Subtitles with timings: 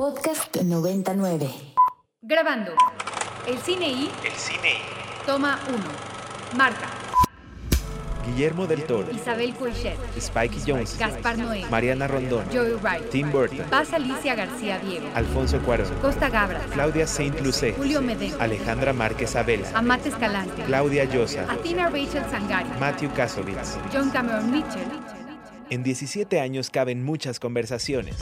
[0.00, 1.46] Podcast 99.
[2.22, 2.72] Grabando.
[3.46, 4.10] El cine y.
[4.24, 6.56] El cine y Toma 1.
[6.56, 6.88] Marta.
[8.24, 9.98] Guillermo del Toro, Isabel Coixet.
[10.16, 11.66] Spike Jonze, Gaspar Noé.
[11.68, 13.10] Mariana Rondón, Joey Wright.
[13.10, 15.06] Tim Burton, Paz Alicia García Diego.
[15.14, 16.60] Alfonso Cuarón, Costa Gabra.
[16.72, 18.32] Claudia Saint Lucé, Julio Medem.
[18.40, 20.62] Alejandra Márquez Abela, Amate Escalante.
[20.64, 22.70] Claudia Llosa, Athena Rachel Sangari.
[22.80, 23.76] Matthew Kasovitz.
[23.92, 24.88] John Cameron Mitchell.
[25.68, 28.16] En 17 años caben muchas conversaciones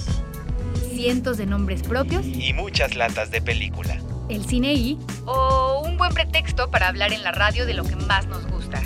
[0.98, 2.26] Cientos de nombres propios.
[2.26, 4.02] y muchas latas de película.
[4.28, 4.98] El cine y.
[5.26, 8.82] O un buen pretexto para hablar en la radio de lo que más nos gusta.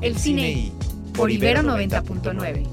[0.00, 0.72] El cine y.
[1.12, 2.66] Por Ibero 90.9.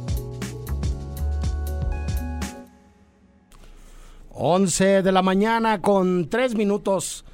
[4.29, 7.25] 11 de la mañana con 3 minutos,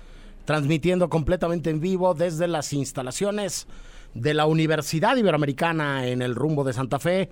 [0.46, 3.68] transmitiendo completamente en vivo desde las instalaciones
[4.16, 7.30] de la Universidad Iberoamericana en el rumbo de Santa Fe.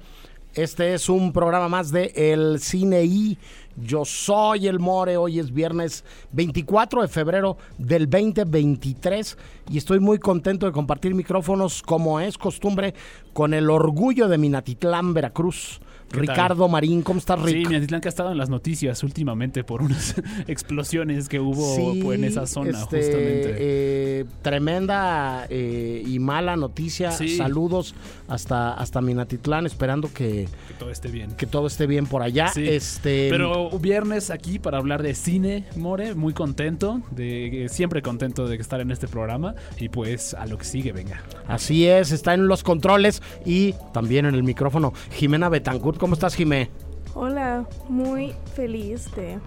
[0.55, 3.37] Este es un programa más de El Cine I.
[3.75, 9.37] Yo soy el More, hoy es viernes 24 de febrero del 2023
[9.69, 12.93] y estoy muy contento de compartir micrófonos como es costumbre
[13.33, 15.81] con el orgullo de Minatitlán, Veracruz.
[16.09, 16.21] tal?
[16.21, 17.57] Ricardo Marín, ¿cómo estás, Rick?
[17.57, 20.15] Sí, Minatitlán que ha estado en las noticias últimamente por unas
[20.47, 23.55] explosiones que hubo Sí, pues, en esa zona, este, justamente.
[23.57, 27.11] eh, tremenda eh, y mala noticia.
[27.11, 27.35] Sí.
[27.35, 27.93] Saludos
[28.27, 31.31] hasta, hasta Minatitlán, esperando que, que todo esté bien.
[31.35, 32.47] que todo esté bien por allá.
[32.49, 38.47] Sí, Este, Pero viernes aquí para hablar de cine, More, muy contento, de siempre contento
[38.47, 41.21] de estar en este programa y pues a lo que sigue, venga.
[41.47, 44.93] Así es, está en los controles y también en el micrófono.
[45.11, 46.69] Jimena Betancourt, ¿cómo estás, Jimé?
[47.13, 49.39] Hola, muy feliz de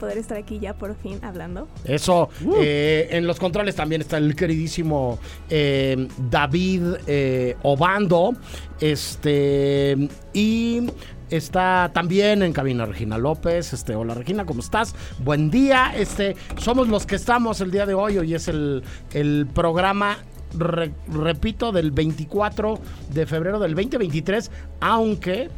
[0.00, 1.68] poder estar aquí ya por fin hablando.
[1.84, 8.32] Eso, eh, en los controles también está el queridísimo eh, David eh, Obando.
[8.80, 10.82] Este, y
[11.30, 13.72] está también en cabina Regina López.
[13.72, 14.94] Este, hola Regina, ¿cómo estás?
[15.22, 15.92] Buen día.
[15.96, 18.18] Este, somos los que estamos el día de hoy.
[18.18, 20.18] Hoy es el, el programa.
[20.58, 22.78] re- repito, del 24
[23.14, 24.50] de febrero del 2023,
[24.80, 25.48] aunque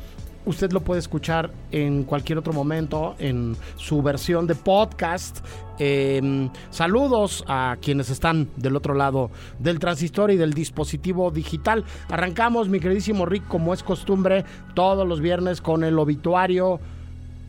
[0.44, 5.38] Usted lo puede escuchar en cualquier otro momento en su versión de podcast.
[5.78, 9.30] Eh, saludos a quienes están del otro lado
[9.60, 11.84] del transistor y del dispositivo digital.
[12.08, 14.44] Arrancamos, mi queridísimo Rick, como es costumbre,
[14.74, 16.80] todos los viernes con el obituario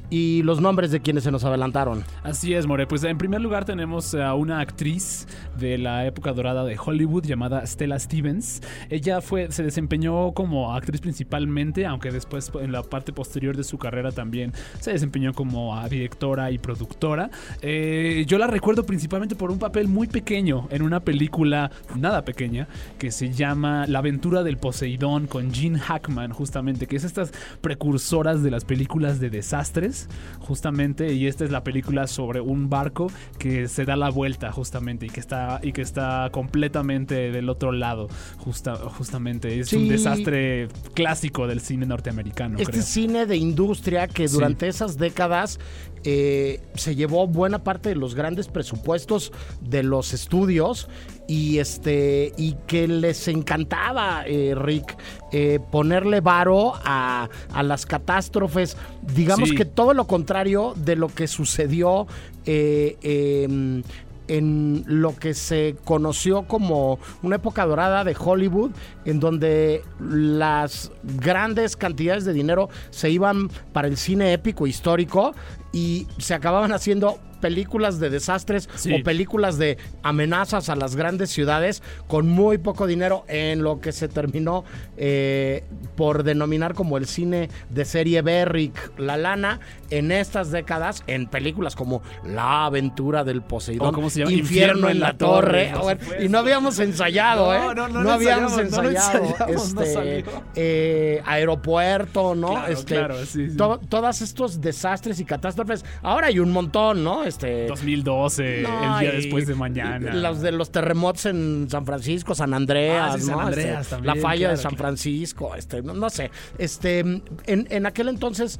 [0.10, 2.04] y los nombres de quienes se nos adelantaron.
[2.22, 2.86] Así es, More.
[2.86, 5.28] Pues en primer lugar tenemos a una actriz
[5.58, 8.62] de la época dorada de Hollywood llamada Stella Stevens.
[8.90, 13.78] Ella fue, se desempeñó como actriz principalmente, aunque después en la parte posterior de su
[13.78, 17.30] carrera también se desempeñó como directora y productora.
[17.62, 22.68] Eh, yo la recuerdo principalmente por un papel muy pequeño en una película nada pequeña
[22.98, 27.32] que se llama La aventura del Poseidón con Gene Hackman, justamente, que es estas
[27.62, 30.10] precursoras de las películas de desastres,
[30.40, 35.06] justamente, y esta es la película sobre un barco que se da la vuelta, justamente,
[35.06, 39.60] y que está, y que está completamente del otro lado, justa- justamente.
[39.60, 39.78] Es Sí.
[39.78, 42.84] un desastre clásico del cine norteamericano, este creo.
[42.84, 44.34] cine de industria que Sí.
[44.36, 45.60] durante esas décadas
[46.06, 49.32] eh, se llevó buena parte de los grandes presupuestos
[49.62, 50.90] de los estudios
[51.30, 54.98] y este y que les encantaba eh, Rick
[55.32, 58.76] eh, ponerle varo a, a las catástrofes
[59.16, 59.56] digamos Sí.
[59.56, 62.06] que todo lo contrario de lo que sucedió
[62.46, 63.82] eh, em,
[64.28, 68.72] en lo que se conoció como una época dorada de Hollywood,
[69.06, 75.34] en donde las grandes cantidades de dinero se iban para el cine épico histórico
[75.72, 78.94] y se acababan haciendo películas de desastres Sí.
[78.94, 83.92] o películas de amenazas a las grandes ciudades con muy poco dinero en lo que
[83.92, 84.64] se terminó
[84.96, 85.66] eh,
[85.98, 88.98] por denominar como el cine de serie B, Rick.
[88.98, 89.60] La lana
[89.90, 94.32] en estas décadas en películas como La aventura del Poseidón, O ¿cómo se llama?
[94.32, 95.74] Infierno en la Torre.
[95.82, 96.24] Bueno, supuesto.
[96.24, 97.76] y no habíamos ensayado, No, ¿eh?
[97.76, 99.48] no, no habíamos no lo ensayado.
[99.50, 100.24] este,
[100.56, 102.52] eh, aeropuerto, ¿no?
[102.54, 103.58] Claro, este, claro, sí, sí.
[103.58, 105.84] to- todos estos desastres y catástrofes.
[106.02, 107.24] Ahora hay un montón, ¿no?
[107.34, 110.14] Este, 2012, no, el día después de mañana.
[110.14, 113.42] Los de los terremotos en San Francisco, San Andreas, Ah, sí, San ¿no?
[113.42, 114.76] Andreas Este, también, la falla de San.
[114.78, 116.30] Francisco, este, no, no sé.
[116.58, 118.60] Este, en, en aquel entonces,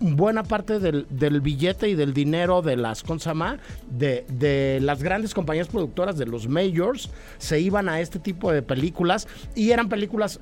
[0.00, 3.58] buena parte del, del billete y del dinero de las, ¿cómo se llama?
[3.90, 8.62] De, de las grandes compañías productoras, de los majors, se iban a este tipo de
[8.62, 10.40] películas y eran películas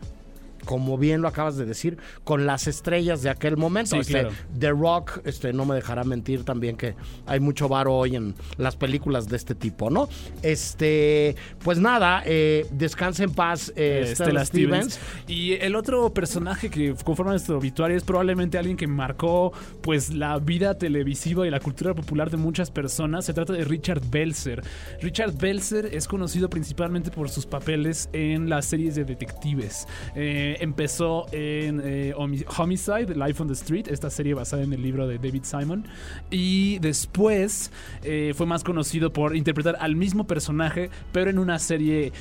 [0.64, 3.90] como bien lo acabas de decir, con las estrellas de aquel momento.
[3.90, 4.30] Sí, Este, claro.
[4.58, 6.94] The Rock, este, no me dejará mentir también que
[7.26, 10.08] hay mucho varo hoy en las películas de este tipo, ¿no?
[10.42, 14.94] Este, pues nada, eh, descanse en paz, eh, eh, Stella Stella Stevens.
[14.94, 15.28] Stevens.
[15.28, 20.38] Y el otro personaje que conforma nuestro obituario es probablemente alguien que marcó pues la
[20.38, 23.24] vida televisiva y la cultura popular de muchas personas.
[23.24, 24.62] Se trata de Richard Belzer.
[25.00, 29.86] Richard Belzer es conocido principalmente por sus papeles en las series de detectives.
[30.14, 34.82] Eh, empezó en eh, Homi- Homicide, Life on the Street, esta serie basada en el
[34.82, 35.87] libro de David Simon.
[36.31, 37.70] Y después
[38.02, 42.12] eh, fue más conocido por interpretar al mismo personaje, pero en una serie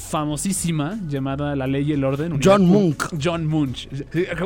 [0.00, 2.40] famosísima llamada La Ley y el Orden.
[2.42, 3.08] John Munch.
[3.22, 3.88] John Munch.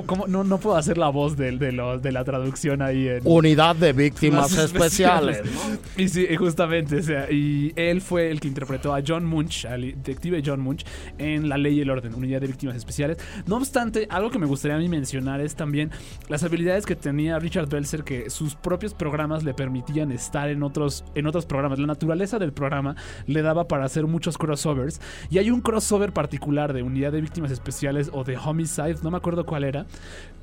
[0.06, 0.26] ¿Cómo?
[0.26, 3.20] No, no puedo hacer la voz de, de, lo- de la traducción ahí en...
[3.24, 5.42] Unidad de víctimas especiales.
[5.96, 9.82] Y sí, justamente, o sea, y él fue el que interpretó a John Munch, al
[9.82, 10.84] detective John Munch,
[11.18, 13.18] en La Ley y el Orden, Unidad de Víctimas Especiales.
[13.46, 15.90] No obstante, algo que me gustaría a mí mencionar es también
[16.28, 21.04] las habilidades que tenía Richard Belzer, que sus propios programas le permitían estar en otros,
[21.14, 21.78] en otros programas.
[21.78, 22.96] La naturaleza del programa
[23.26, 25.00] le daba para hacer muchos crossovers.
[25.30, 29.16] Y hay un crossover particular de Unidad de Víctimas Especiales o de Homicide, no me
[29.16, 29.86] acuerdo cuál era,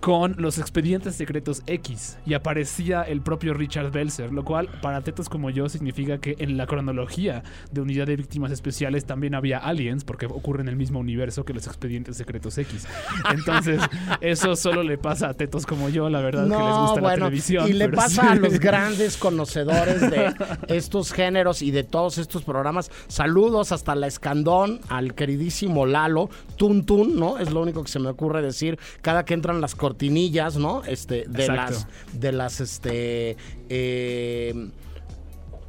[0.02, 2.18] con los expedientes secretos X.
[2.26, 6.58] Y aparecía el propio Richard Belzer, lo cual para tetos como yo significa que en
[6.58, 11.00] la cronología de Unidad de Víctimas Especiales también había aliens, porque ocurre en el mismo
[11.00, 12.88] universo que los expedientes secretos X.
[13.32, 13.80] Entonces,
[14.22, 17.70] eso solo le pasa a tetos como yo, la verdad, que les gusta la televisión.
[17.70, 18.28] y le pasa sí.
[18.28, 20.34] a los grandes conocedores de
[20.68, 22.90] estos géneros y de todos estos programas.
[23.08, 27.38] Saludos hasta la Escandón, al queridísimo Lalo, Tun Tun, ¿no?
[27.38, 30.84] Es lo único que se me ocurre decir cada que entran las cortinillas, ¿no?
[30.86, 31.74] Este, de Exacto.
[31.74, 33.38] las, de las, este,
[33.70, 34.70] eh,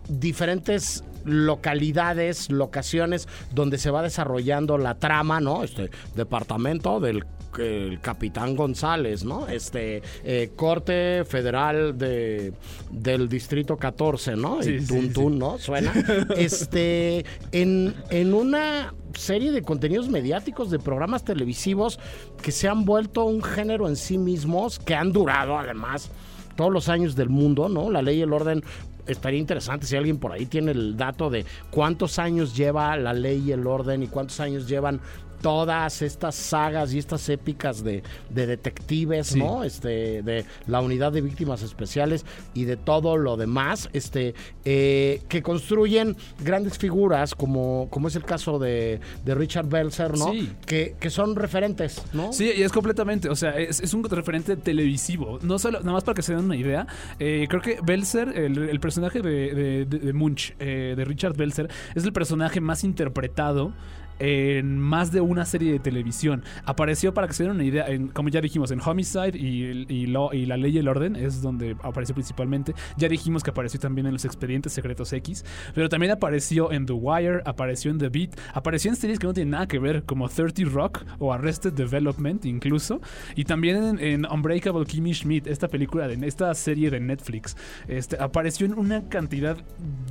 [0.08, 5.64] diferentes localidades, locaciones donde se va desarrollando la trama, ¿no?
[5.64, 7.24] Este departamento del
[7.58, 9.48] el capitán González, ¿no?
[9.48, 12.52] Este eh, corte federal de
[12.90, 14.62] del distrito 14, ¿no?
[14.62, 15.12] Sí, y sí, tun, sí.
[15.12, 15.58] tun, ¿no?
[15.58, 15.92] Suena.
[16.36, 21.98] este en, en una serie de contenidos mediáticos, de programas televisivos
[22.42, 26.10] que se han vuelto un género en sí mismos, que han durado además
[26.56, 27.90] todos los años del mundo, ¿no?
[27.90, 28.62] La ley y el orden
[29.06, 33.42] estaría interesante si alguien por ahí tiene el dato de cuántos años lleva la ley
[33.46, 35.00] y el orden y cuántos años llevan
[35.42, 39.38] todas estas sagas y estas épicas de, de detectives, Sí.
[39.38, 39.64] ¿no?
[39.64, 42.24] Este, de la unidad de víctimas especiales
[42.54, 44.34] y de todo lo demás, este,
[44.64, 50.32] eh, que construyen grandes figuras, como, como es el caso de, de Richard Belzer, ¿no?
[50.32, 50.50] Sí.
[50.64, 52.32] Que, que son referentes, ¿no?
[52.32, 55.38] Sí, y es completamente, o sea, es, es un referente televisivo.
[55.42, 56.86] No solo, nada más para que se den una idea,
[57.18, 61.36] eh, creo que Belzer, el, el personaje de, de- de- de Munch, eh, de Richard
[61.36, 63.72] Belzer, es el personaje más interpretado
[64.18, 66.44] en más de una serie de televisión.
[66.64, 70.76] Apareció, para que se den una idea, como ya dijimos, en Homicide y, La Ley
[70.76, 72.74] y el Orden, es donde apareció principalmente.
[72.96, 75.44] Ya dijimos que apareció también en Los Expedientes Secretos X,
[75.74, 79.34] pero también apareció en The Wire, apareció en The Beat, apareció en series que no
[79.34, 83.00] tienen nada que ver, como 30 Rock o Arrested Development incluso,
[83.34, 87.56] y también en, en Unbreakable Kimmy Schmidt, esta película, de esta serie de Netflix.
[87.88, 89.56] Este, apareció en una cantidad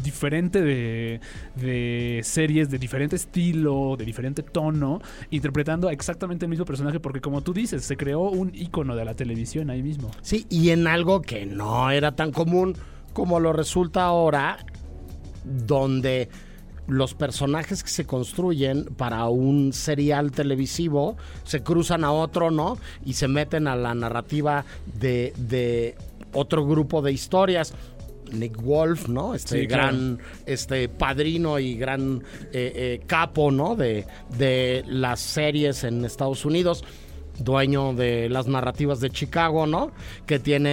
[0.04, 1.20] diferente de,
[1.56, 7.42] de series de diferente estilo, de diferente tono, interpretando exactamente el mismo personaje, porque como
[7.42, 10.12] tú dices, se creó un icono de la televisión ahí mismo.
[10.22, 12.76] Sí, y en algo que no era tan común
[13.14, 14.58] como lo resulta ahora,
[15.44, 16.30] donde
[16.88, 22.78] los personajes que se construyen para un serial televisivo se cruzan a otro, ¿no?
[23.06, 24.66] Y se meten a la narrativa
[25.00, 25.96] de, de
[26.34, 27.74] otro grupo de historias.
[28.32, 29.34] Nick Wolf, ¿no?
[29.36, 29.84] Este Sí, claro.
[29.84, 33.76] gran este padrino y gran eh, eh, capo, ¿no?
[33.76, 34.06] De,
[34.38, 36.84] de las series en Estados Unidos
[37.40, 39.92] dueño de las narrativas de Chicago, ¿no?
[40.26, 40.70] Que tiene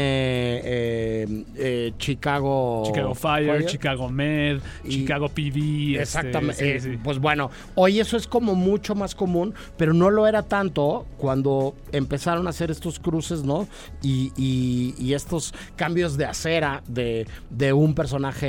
[0.65, 2.83] eh, eh, Chicago...
[2.87, 5.93] Chicago Fire, Chicago Med, Y- Chicago PD.
[5.93, 6.55] este, Exactamente.
[6.57, 6.99] sí, eh, sí.
[7.03, 11.75] Pues bueno, hoy eso es como mucho más común, pero no lo era tanto cuando
[11.93, 13.69] empezaron a hacer estos cruces, ¿no?
[14.03, 18.49] Y, y- y estos cambios de acera de, de un personaje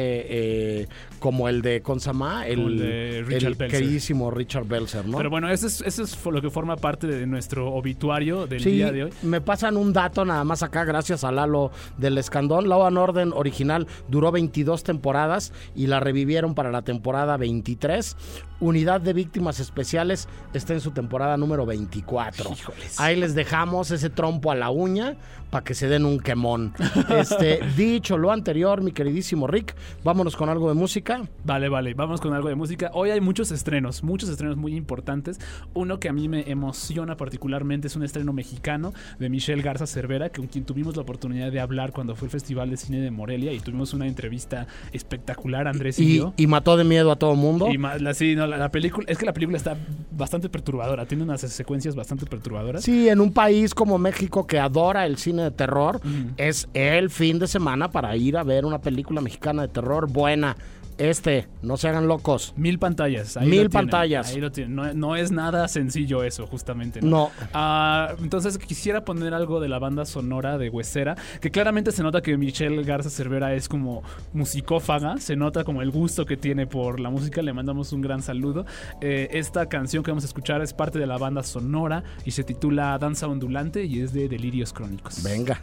[0.82, 0.88] eh,
[1.20, 5.18] como el de Consama, el, Richard queridísimo Richard Belzer, ¿no?
[5.18, 8.72] Pero bueno, eso es, eso es lo que forma parte de nuestro obituario del Sí,
[8.72, 9.14] día de hoy.
[9.24, 12.70] me pasan un dato nada más acá, gracias a Lalo del Escandón.
[12.70, 18.16] Law and Orden original duró 22 temporadas y la revivieron para la temporada 23.
[18.62, 22.52] Unidad de Víctimas Especiales está en su temporada número 24.
[22.52, 23.00] Híjoles.
[23.00, 25.16] Ahí les dejamos ese trompo a la uña
[25.50, 26.74] para que se den un quemón.
[27.10, 31.22] Este, dicho lo anterior, mi queridísimo Rick, vámonos con algo de música.
[31.44, 32.92] Vale, vale, vamos con algo de música.
[32.94, 35.40] Hoy hay muchos estrenos, muchos estrenos muy importantes.
[35.74, 40.30] Uno que a mí me emociona particularmente es un estreno mexicano de Michelle Garza Cervera,
[40.30, 43.52] con quien tuvimos la oportunidad de hablar cuando fue el Festival de Cine de Morelia
[43.52, 46.34] y tuvimos una entrevista espectacular, Andrés y, Y, yo.
[46.38, 47.68] y mató de miedo a todo mundo.
[47.70, 49.76] Y la, sí, no, la, la película, es que la película está
[50.12, 52.84] bastante perturbadora, tiene unas secuencias bastante perturbadoras.
[52.84, 56.00] Sí, en un país como México que adora el cine de terror,
[56.38, 60.56] es el fin de semana para ir a ver una película mexicana de terror buena.
[61.00, 62.54] Este, no se hagan locos.
[62.58, 63.38] Mil pantallas.
[63.38, 64.30] ahí Mil pantallas.
[64.30, 64.76] Ahí lo tienen.
[64.76, 67.02] No, no es nada sencillo eso, justamente.
[67.02, 67.32] No.
[67.54, 72.22] Ah, entonces quisiera poner algo de la banda sonora de Huesera, que claramente se nota
[72.22, 74.04] que Michelle Garza Cervera es como
[74.34, 78.22] musicófaga, se nota como el gusto que tiene por la música, le mandamos un gran
[78.22, 78.66] saludo.
[79.00, 82.44] Eh, esta canción que vamos a escuchar es parte de la banda sonora y se
[82.44, 85.24] titula Danza Ondulante y es de Delirios Crónicos.
[85.24, 85.62] Venga.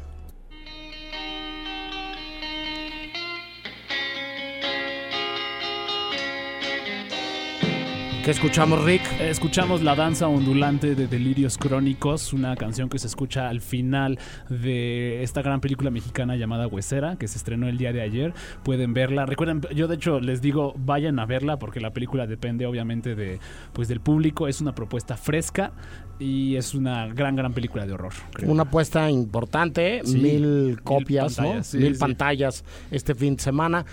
[8.27, 9.03] ¿Qué escuchamos, Rick?
[9.21, 14.19] Eh, Escuchamos La Danza Ondulante de Delirios Crónicos, una canción que se escucha al final
[14.49, 18.35] de esta gran película mexicana llamada Huesera, que se estrenó el día de ayer.
[18.65, 19.27] Pueden verla.
[19.27, 23.39] Recuerden, yo de hecho les digo, vayan a verla porque la película depende obviamente de,
[23.73, 24.49] pues, del público.
[24.49, 25.71] Es una propuesta fresca
[26.19, 28.13] y es una gran, gran película de horror.
[28.33, 28.51] creo.
[28.51, 31.63] Una apuesta importante, Sí, mil copias, pantallas, ¿no?
[31.63, 32.01] sí, mil sí.
[32.01, 33.87] pantallas este fin de semana.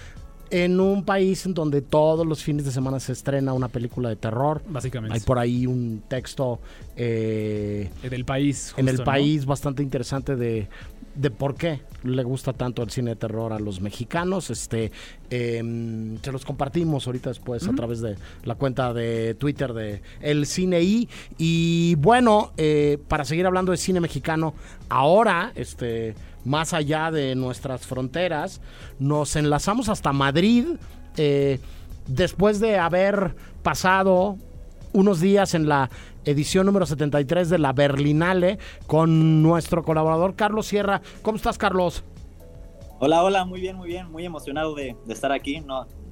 [0.53, 4.15] En un país en donde todos los fines de semana se estrena una película de
[4.15, 4.61] terror.
[4.67, 5.15] Básicamente.
[5.15, 6.59] Hay por ahí un texto
[6.95, 8.73] eh, Eh, Del país.
[8.77, 9.11] en el justo, ¿no?
[9.11, 10.67] país bastante interesante de,
[11.15, 14.49] de por qué le gusta tanto el cine de terror a los mexicanos.
[14.51, 14.91] Este,
[15.31, 20.45] eh, se los compartimos ahorita después a través de la cuenta de Twitter de El
[20.45, 21.09] Cine I.
[21.37, 24.53] Y bueno, eh, para seguir hablando de cine mexicano,
[24.89, 26.13] ahora, este,
[26.45, 28.61] más allá de nuestras fronteras,
[28.99, 30.65] nos enlazamos hasta Madrid.
[31.17, 31.59] eh,
[32.07, 34.37] después de haber pasado
[34.93, 35.89] unos días en la
[36.25, 41.01] edición número 73 de la Berlinale con nuestro colaborador Carlos Sierra.
[41.21, 42.03] ¿Cómo estás, Carlos?
[42.99, 45.61] Hola, hola, muy bien, muy bien, muy emocionado de, estar aquí,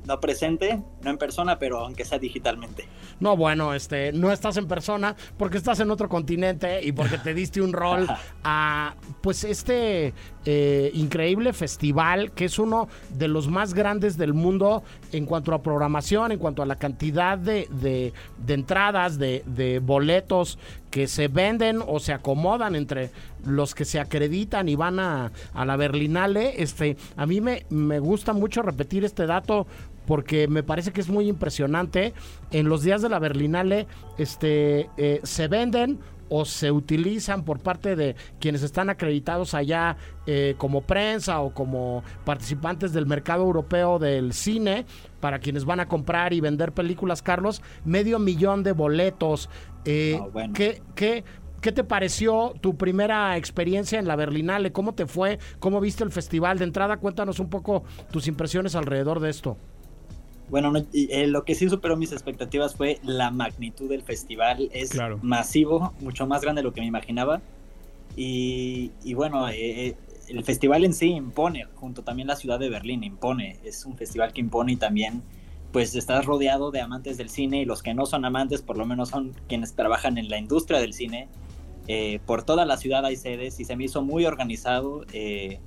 [0.06, 2.88] no presente, no en persona, pero aunque sea digitalmente.
[3.20, 7.34] No, bueno, este, no estás en persona porque estás en otro continente y porque te
[7.34, 8.08] diste un rol
[8.44, 10.14] a, pues, este
[10.46, 15.62] eh, increíble festival que es uno de los más grandes del mundo en cuanto a
[15.62, 20.58] programación, en cuanto a la cantidad de, de- de entradas, de, de boletos
[20.90, 23.12] que se venden o se acomodan entre
[23.46, 26.62] los que se acreditan y van a, a la Berlinale.
[26.62, 29.68] Este, a mí me, me gusta mucho repetir este dato
[30.06, 32.14] porque me parece que es muy impresionante.
[32.52, 36.00] En los días de la Berlinale este, eh, se venden
[36.34, 42.04] o se utilizan por parte de quienes están acreditados allá eh, como prensa o como
[42.24, 44.86] participantes del mercado europeo del cine,
[45.20, 49.50] para quienes van a comprar y vender películas, Carlos, medio millón de boletos.
[49.84, 50.54] Eh, Ah, bueno.
[50.54, 51.26] ¿qué, qué,
[51.60, 54.72] qué te pareció tu primera experiencia en la Berlinale?
[54.72, 55.38] ¿Cómo te fue?
[55.60, 56.60] ¿Cómo viste el festival?
[56.60, 59.58] De entrada, cuéntanos un poco tus impresiones alrededor de esto.
[60.52, 64.70] Bueno, no- eh, lo que sí superó mis expectativas fue la magnitud del festival.
[64.74, 65.18] Es Claro.
[65.24, 67.42] masivo, mucho más grande de lo que me imaginaba.
[68.18, 69.96] Y, y bueno, eh, eh,
[70.28, 73.58] el festival en sí impone, junto también la ciudad de Berlín impone.
[73.64, 75.24] Es un festival que impone y también
[75.72, 78.86] pues estás rodeado de amantes del cine y los que no son amantes por lo
[78.86, 81.30] menos son quienes trabajan en la industria del cine.
[81.88, 85.60] Eh, por toda la ciudad hay sedes y se me hizo muy organizado, eh,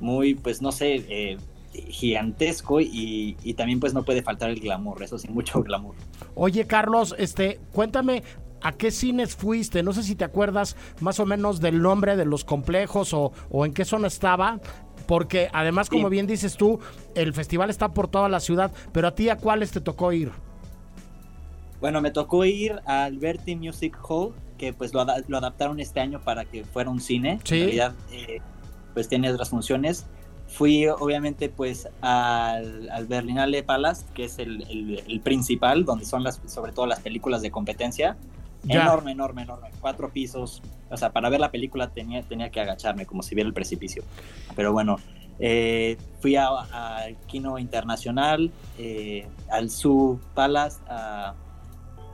[0.00, 1.36] muy pues no sé, eh,
[1.72, 5.94] gigantesco y, y también pues no puede faltar el glamour, eso sí, mucho glamour.
[6.34, 8.22] Oye, Carlos, este, cuéntame
[8.62, 9.82] a qué cines fuiste.
[9.82, 13.64] No sé si te acuerdas más o menos del nombre de los complejos o, o
[13.64, 14.60] en qué zona estaba.
[15.06, 16.12] Porque además, como Sí.
[16.12, 16.78] bien dices tú,
[17.16, 18.70] el festival está por toda la ciudad.
[18.92, 20.30] Pero a ti, ¿a cuáles te tocó ir?
[21.80, 26.00] Bueno, me tocó ir al Verti Music Hall, que pues lo, ada- lo adaptaron este
[26.00, 27.40] año para que fuera un cine.
[27.44, 27.54] Sí.
[27.54, 28.40] En realidad, eh,
[28.94, 30.06] pues tiene otras funciones.
[30.52, 36.22] Fui obviamente pues al, al Berlinale Palace, que es el, el- el principal, donde son
[36.24, 38.16] las, sobre todo las películas de competencia.
[38.64, 38.82] Ya.
[38.82, 39.68] Enorme, enorme, enorme.
[39.80, 40.60] Cuatro pisos.
[40.90, 44.02] O sea, para ver la película tenía, tenía que agacharme como si viera el precipicio.
[44.56, 44.96] Pero bueno,
[45.38, 51.34] eh, fui a- al Kino Internacional, eh, al Zoo Palace, a-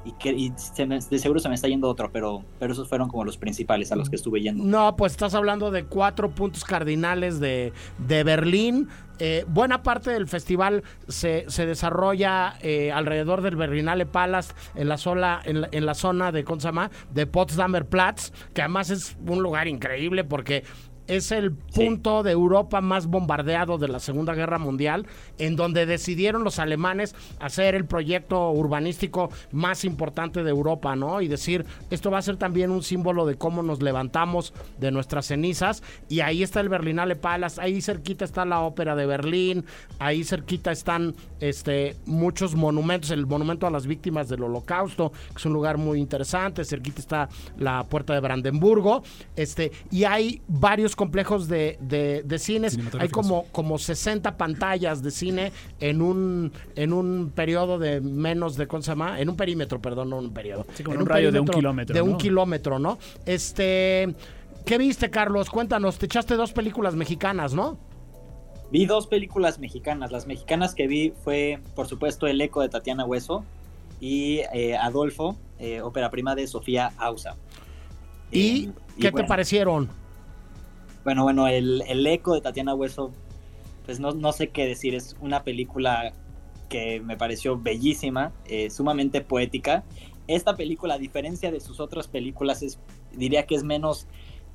[0.06, 2.88] y, que, y se me- de seguro se me está yendo otro, pero, pero esos
[2.88, 4.64] fueron como los principales a los que estuve yendo.
[4.64, 8.88] No, pues estás hablando de cuatro puntos cardinales de, de Berlín.
[9.18, 14.98] Eh, buena parte del festival se, se desarrolla eh, alrededor del Berlinale Palace, en la,
[14.98, 16.90] sola, en, la, en la zona de, ¿cómo se llama?
[17.14, 20.64] de Potsdamer Platz, que además es un lugar increíble porque
[21.06, 25.06] es el punto de Europa más bombardeado de la Segunda Guerra Mundial,
[25.38, 31.20] en donde decidieron los alemanes hacer el proyecto urbanístico más importante de Europa, ¿no?
[31.20, 35.26] Y decir, esto va a ser también un símbolo de cómo nos levantamos de nuestras
[35.26, 35.82] cenizas.
[36.08, 39.64] Y ahí está el Berlinale Palace, ahí cerquita está la Ópera de Berlín,
[39.98, 45.46] ahí cerquita están este, muchos monumentos, el monumento a las víctimas del Holocausto, que es
[45.46, 49.02] un lugar muy interesante, cerquita está la Puerta de Brandenburgo,
[49.36, 52.76] este, y hay varios complejos de, de, cines.
[52.98, 58.66] Hay como, como 60 pantallas de cine en un, en un periodo de menos de,
[58.66, 59.20] ¿cómo se llama?
[59.20, 60.66] En un perímetro, perdón, no un periodo.
[60.78, 61.94] en un, rayo de un kilómetro.
[61.94, 62.98] De un kilómetro, ¿no?
[63.26, 64.14] Este,
[64.64, 65.50] ¿qué viste, Carlos?
[65.50, 67.78] Cuéntanos, te echaste dos películas mexicanas, ¿no?
[68.72, 70.10] Vi dos películas mexicanas.
[70.10, 73.44] Las mexicanas que vi fue, por supuesto, El Eco de Tatiana Hueso
[74.00, 77.36] y eh, Adolfo, eh, ópera prima de Sofía Ausa.
[78.32, 79.88] ¿Y, qué te parecieron?
[81.06, 83.12] Bueno, bueno, el, eco de Tatiana Hueso,
[83.84, 86.12] pues no, sé qué decir, es una película
[86.68, 89.84] que me pareció bellísima, eh, sumamente poética.
[90.26, 92.80] Esta película, a diferencia de sus otras películas, es,
[93.12, 94.08] diría que es menos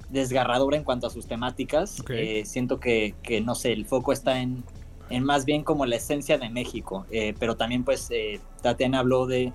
[0.10, 2.04] desgarradora en cuanto a sus temáticas.
[2.10, 3.16] Eh, siento que,
[3.46, 4.66] no sé, el foco está en,
[5.10, 8.10] en, más bien como la esencia de México, eh, pero también pues
[8.62, 9.54] Tatiana habló de,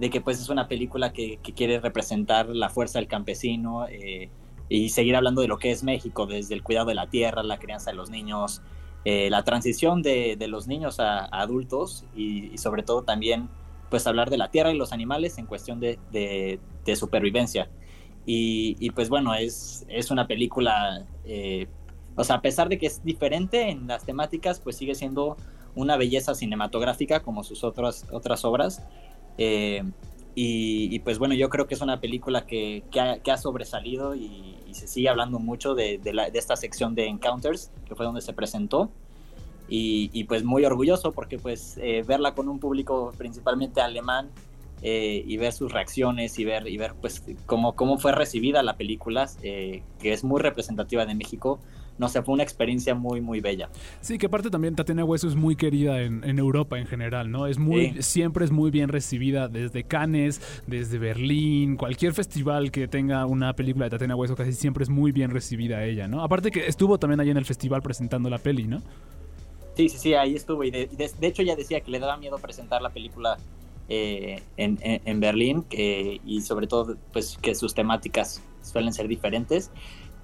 [0.00, 3.84] que pues es una película que, que, quiere representar la fuerza del campesino,
[4.68, 7.58] y seguir hablando de lo que es México, desde el cuidado de la tierra, la
[7.58, 8.62] crianza de los niños,
[9.04, 13.48] eh, la transición de, los niños a, adultos y, sobre todo también
[13.90, 16.60] pues hablar de la tierra y los animales en cuestión de,
[16.94, 17.70] supervivencia.
[18.26, 21.66] Y, pues bueno, es, es una película, eh,
[22.14, 25.38] o sea, a pesar de que es diferente en las temáticas, pues sigue siendo
[25.74, 28.84] una belleza cinematográfica como sus otras, otras obras.
[29.38, 29.82] Eh,
[30.34, 32.84] y, pues bueno, yo creo que es una película que,
[33.26, 36.00] ha, sobresalido y, se sigue hablando mucho de,
[36.34, 38.90] esta sección de Encounters, que fue donde se presentó.
[39.68, 44.30] Y, pues muy orgulloso porque pues eh, verla con un público principalmente alemán
[44.80, 48.76] eh, y ver sus reacciones y ver, y ver pues cómo, cómo fue recibida la
[48.76, 51.58] película, eh, que es muy representativa de México,
[51.98, 53.68] no sé, fue una experiencia muy, muy bella.
[54.00, 57.46] Sí, que aparte también Tatiana Hueso es muy querida en, Europa en general, ¿no?
[57.46, 63.26] Es muy, siempre es muy bien recibida desde Cannes, desde Berlín, cualquier festival que tenga
[63.26, 66.22] una película de Tatiana Hueso casi siempre es muy bien recibida ella, ¿no?
[66.22, 68.80] Aparte que estuvo también ahí en el festival presentando la peli, ¿no?
[69.74, 70.88] Sí, sí, sí, ahí estuvo y de,
[71.20, 73.38] hecho ella decía que le daba miedo presentar la película
[73.88, 79.70] eh, en, Berlín y sobre todo pues que sus temáticas suelen ser diferentes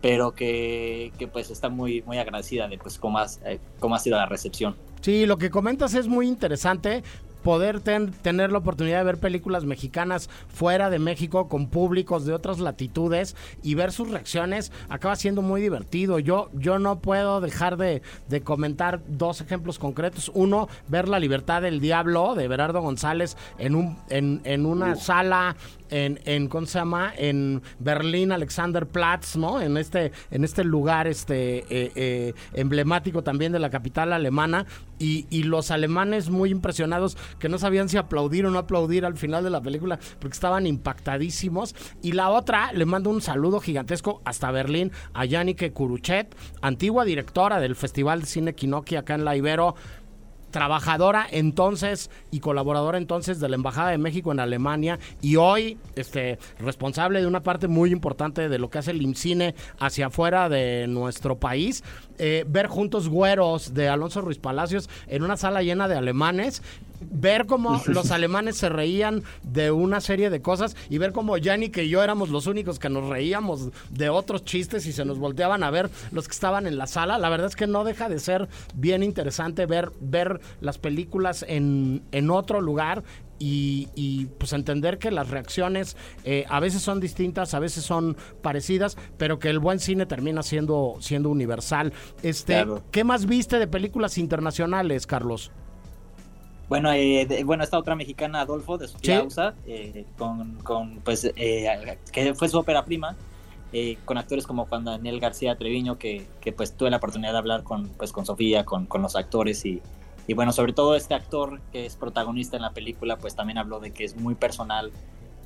[0.05, 4.27] pero que, pues está muy, muy agradecida de pues cómo, eh, cómo ha sido la
[4.27, 4.77] recepción.
[5.01, 7.03] Sí, lo que comentas es muy interesante
[7.43, 12.59] poder tener la oportunidad de ver películas mexicanas fuera de México con públicos de otras
[12.59, 16.19] latitudes y ver sus reacciones acaba siendo muy divertido.
[16.19, 18.03] Yo, yo no puedo dejar de,
[18.45, 20.31] comentar dos ejemplos concretos.
[20.35, 25.57] Uno, ver La Libertad del Diablo de Berardo González en, un, en, en una sala
[25.95, 27.13] en, en ¿cómo se llama?
[27.17, 29.61] En Berlín, Alexanderplatz, ¿no?
[29.61, 34.67] En este, en este lugar este, eh, eh, emblemático también de la capital alemana.
[34.99, 39.17] Y, y, los alemanes muy impresionados que no sabían si aplaudir o no aplaudir al
[39.17, 41.75] final de la película porque estaban impactadísimos.
[42.01, 47.61] Y la otra, le mando un saludo gigantesco hasta Berlín a Yannick Kuruchet, antigua directora
[47.61, 49.75] del Festival de Cine Kinoki acá en La Ibero
[50.55, 56.39] trabajadora entonces y colaboradora entonces de la Embajada de México en Alemania y hoy este,
[56.61, 60.87] responsable de una parte muy importante de lo que hace el IMCINE hacia afuera de
[60.87, 61.83] nuestro país.
[62.19, 66.63] Eh, ver juntos güeros de Alonso Ruiz Palacios en una sala llena de alemanes
[67.01, 71.79] ver cómo los alemanes se reían de una serie de cosas y ver cómo Yannick
[71.79, 75.63] y yo éramos los únicos que nos reíamos de otros chistes y se nos volteaban
[75.63, 77.19] a ver los que estaban en la sala.
[77.19, 82.03] La verdad es que no deja de ser bien interesante ver, ver las películas en,
[82.13, 83.05] en otro lugar
[83.39, 88.97] y, pues entender que las reacciones eh, a veces son distintas, a veces son parecidas,
[89.19, 91.93] pero que el buen cine termina siendo, siendo universal.
[92.23, 95.51] Este, ¿Qué más viste de películas internacionales, Carlos?
[96.69, 101.99] Bueno, eh, bueno, esta otra mexicana, Adolfo, de Sofía Ausa, eh, con, con, pues, eh,
[102.11, 103.17] que fue su ópera prima,
[103.73, 107.39] eh, con actores como Juan Daniel García Treviño, que, que, pues tuve la oportunidad de
[107.39, 109.83] hablar con, pues, con Sofía, con, con los actores y,
[110.27, 113.81] y, bueno, sobre todo este actor que es protagonista en la película, pues también habló
[113.81, 114.91] de que es muy personal,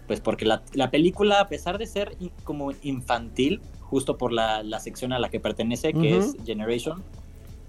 [0.07, 4.78] pues porque la, la película, a pesar de ser como infantil, justo por la, la
[4.78, 7.02] sección a la que pertenece, que es Generation,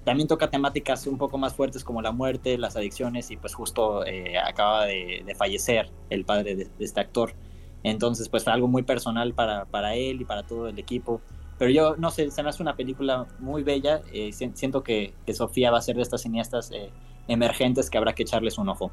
[0.10, 4.04] también toca temáticas un poco más fuertes como la muerte, las adicciones y pues justo
[4.08, 7.36] eh, acaba de, fallecer el padre de, este actor.
[7.84, 11.22] Entonces pues fue algo muy personal para, para él y para todo el equipo.
[11.60, 14.02] pero yo no sé, se me hace una película muy bella.
[14.12, 16.90] eh, si- siento que, Sofía va a ser de estas cineastas eh,
[17.28, 18.90] emergentes que habrá que echarles un ojo.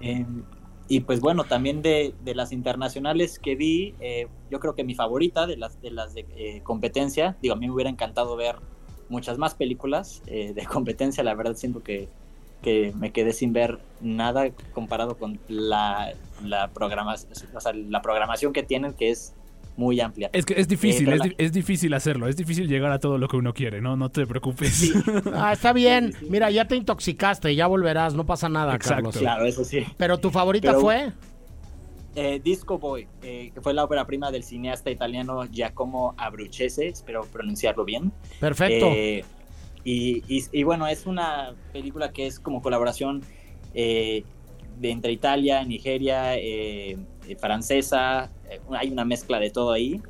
[0.00, 0.26] Eh,
[0.86, 4.94] y pues bueno, también de, de las internacionales que vi, eh, yo creo que mi
[4.94, 8.56] favorita de las de, de competencia, digo, a mí me hubiera encantado ver
[9.10, 12.08] muchas más películas eh, de competencia, la verdad siento que,
[12.62, 16.12] que me quedé sin ver nada comparado con la,
[16.44, 17.14] la, programa,
[17.54, 19.34] o sea, la programación que tienen, que es
[19.76, 20.28] muy amplia.
[20.34, 22.98] Es que es difícil, pero es, la- di- es difícil hacerlo, es difícil llegar a
[22.98, 24.92] todo lo que uno quiere, no, no te preocupes.
[25.34, 26.12] Ah, está bien.
[26.28, 29.04] Mira, ya te intoxicaste, ya volverás, no pasa nada, Exacto.
[29.04, 29.16] Carlos.
[29.18, 29.84] Claro, eso sí.
[29.96, 31.12] Pero tu favorita Pero- fue.
[32.16, 37.22] Eh, Disco Boy, eh, que fue la ópera prima del cineasta italiano Giacomo Abruzzese, espero
[37.32, 38.10] pronunciarlo bien.
[38.40, 38.86] Perfecto.
[38.90, 39.24] Eh,
[39.84, 43.22] y, y- y bueno, es una película que es como colaboración
[43.74, 44.24] eh,
[44.78, 46.34] de entre Italia, Nigeria,
[47.38, 48.30] francesa,
[48.70, 50.00] hay una mezcla de todo ahí.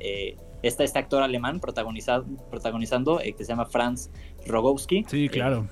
[0.63, 4.09] Está este actor alemán protagonizado, protagonizando que se llama Franz
[4.45, 5.03] Rogowski.
[5.07, 5.67] Sí, claro.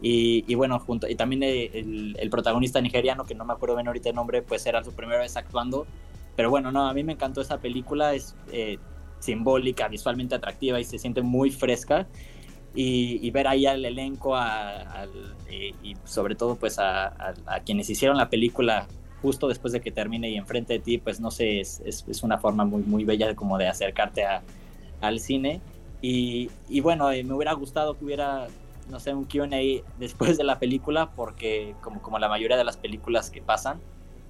[0.00, 3.86] Y, y bueno, junto, y también el, el protagonista nigeriano, que no me acuerdo bien
[3.88, 5.86] ahorita el nombre, pues era su primera vez actuando.
[6.36, 8.78] Pero bueno, no, a mí me encantó esa película, es eh,
[9.20, 12.06] simbólica, visualmente atractiva y se siente muy fresca.
[12.74, 15.06] Y, y ver ahí al elenco a-
[15.50, 17.06] y sobre todo pues a,
[17.46, 18.86] a- quienes hicieron la película
[19.22, 22.22] justo después de que termine y enfrente de ti, pues no sé, es, es- es
[22.22, 24.24] una forma muy, muy bella como de acercarte
[25.00, 25.60] al cine.
[26.02, 28.46] Y, y bueno, eh, me hubiera gustado que hubiera,
[28.88, 29.48] no sé, un QA
[29.98, 33.80] después de la película, porque como, como la mayoría de las películas que pasan,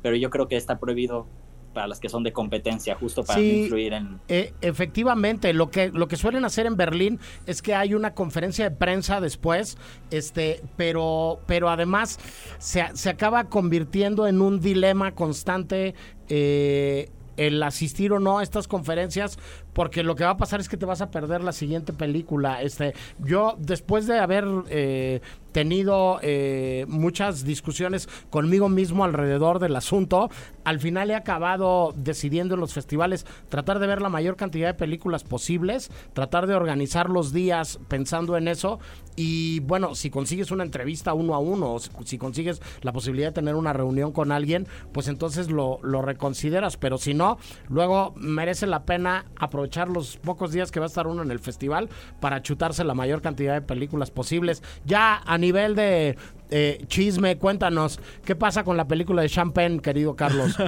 [0.03, 1.27] pero yo creo que está prohibido
[1.75, 3.53] para las que son de competencia, justo para Sí.
[3.53, 4.19] no influir en...
[4.29, 8.71] Eh, efectivamente, lo que, lo que suelen hacer en Berlín es que hay una conferencia
[8.71, 9.77] de prensa después,
[10.11, 12.19] este, pero, pero además
[12.57, 15.95] se, se acaba convirtiendo en un dilema constante
[16.31, 19.39] eh, el asistir o no a estas conferencias,
[19.77, 22.63] porque lo que va a pasar es que te vas a perder la siguiente película.
[22.63, 25.21] Este, yo, después de haber eh,
[25.53, 30.31] tenido eh, muchas discusiones conmigo mismo alrededor del asunto,
[30.65, 34.75] al final he acabado decidiendo en los festivales tratar de ver la mayor cantidad de
[34.75, 38.81] películas posibles, tratar de organizar los días pensando en eso
[39.15, 43.29] y bueno, si consigues una entrevista uno a uno o si, si consigues la posibilidad
[43.29, 48.13] de tener una reunión con alguien, pues entonces lo, lo reconsideras, pero si no, luego
[48.17, 51.89] merece la pena aprovechar los pocos días que va a estar uno en el festival
[52.21, 54.63] para chutarse la mayor cantidad de películas posibles.
[54.85, 56.17] Ya a nivel de
[56.51, 60.57] eh, chisme, cuéntanos, ¿qué pasa con la película de Champagne, querido Carlos?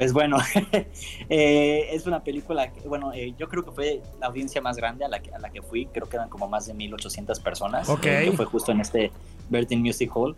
[0.00, 0.38] Pues bueno,
[1.28, 5.04] eh, es una película, que, bueno, eh, yo creo que fue la audiencia más grande
[5.04, 7.86] a la que, a la que fui, creo que eran como más de 1800 personas,
[7.86, 8.06] Ok.
[8.06, 9.12] eh, que fue justo en este
[9.50, 10.34] Bertin Music Hall.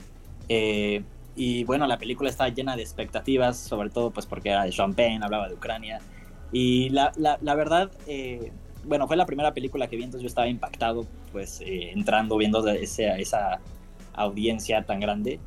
[0.48, 1.04] Eh,
[1.36, 5.20] y bueno, la película estaba llena de expectativas, sobre todo pues porque era de Champagne,
[5.22, 6.00] hablaba de Ucrania.
[6.52, 8.52] Y la, la, la verdad, eh,
[8.84, 12.66] bueno, fue la primera película que vi, entonces yo estaba impactado, pues eh, entrando, viendo
[12.68, 13.60] ese- esa
[14.14, 15.40] audiencia tan grande.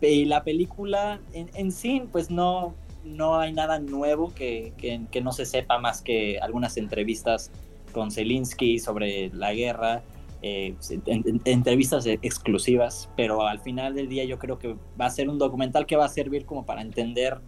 [0.00, 2.74] Y la película en, en sí, pues no,
[3.04, 7.50] no hay nada nuevo que, que, que no se sepa más que algunas entrevistas
[7.92, 10.02] con Zelensky sobre la guerra,
[10.42, 10.74] eh,
[11.06, 15.28] en- en- entrevistas exclusivas, pero al final del día yo creo que va a ser
[15.28, 17.40] un documental que va a servir como para entender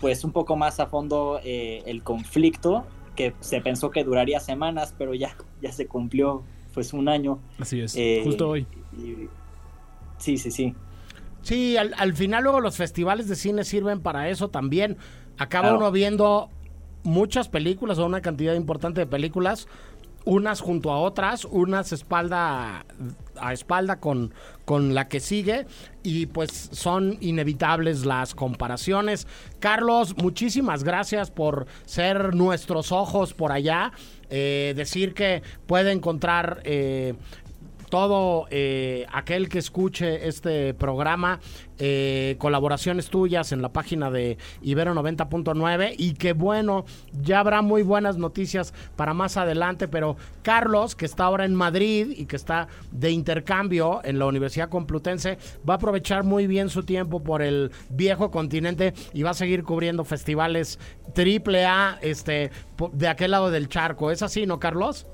[0.00, 4.94] pues un poco más a fondo eh, el conflicto que se pensó que duraría semanas,
[4.96, 6.42] pero ya, ya se cumplió
[6.74, 7.38] pues un año.
[7.58, 8.66] Así es, Eh, justo hoy.
[8.92, 9.28] y-
[10.18, 10.74] sí, sí, sí.
[11.42, 14.98] Sí, al, al final luego los festivales de cine sirven para eso también.
[15.38, 15.76] Acaba Claro.
[15.78, 16.50] uno viendo
[17.04, 19.68] muchas películas o una cantidad importante de películas,
[20.24, 22.84] unas junto a otras, unas espalda
[23.40, 24.32] a espalda con,
[24.64, 25.66] con la que sigue
[26.02, 29.26] y pues son inevitables las comparaciones.
[29.60, 33.92] Carlos, muchísimas gracias por ser nuestros ojos por allá,
[34.30, 36.60] eh, decir que puede encontrar...
[36.64, 37.14] eh,
[37.88, 41.40] todo eh, aquel que escuche este programa,
[41.78, 46.84] eh, colaboraciones tuyas en la página de Ibero 90.9 y que bueno,
[47.22, 52.08] ya habrá muy buenas noticias para más adelante, pero Carlos, que está ahora en Madrid
[52.16, 56.82] y que está de intercambio en la Universidad Complutense, va a aprovechar muy bien su
[56.82, 60.78] tiempo por el viejo continente y va a seguir cubriendo festivales
[61.14, 62.50] triple A este,
[62.92, 64.10] de aquel lado del charco.
[64.10, 65.06] ¿Es así, no, Carlos?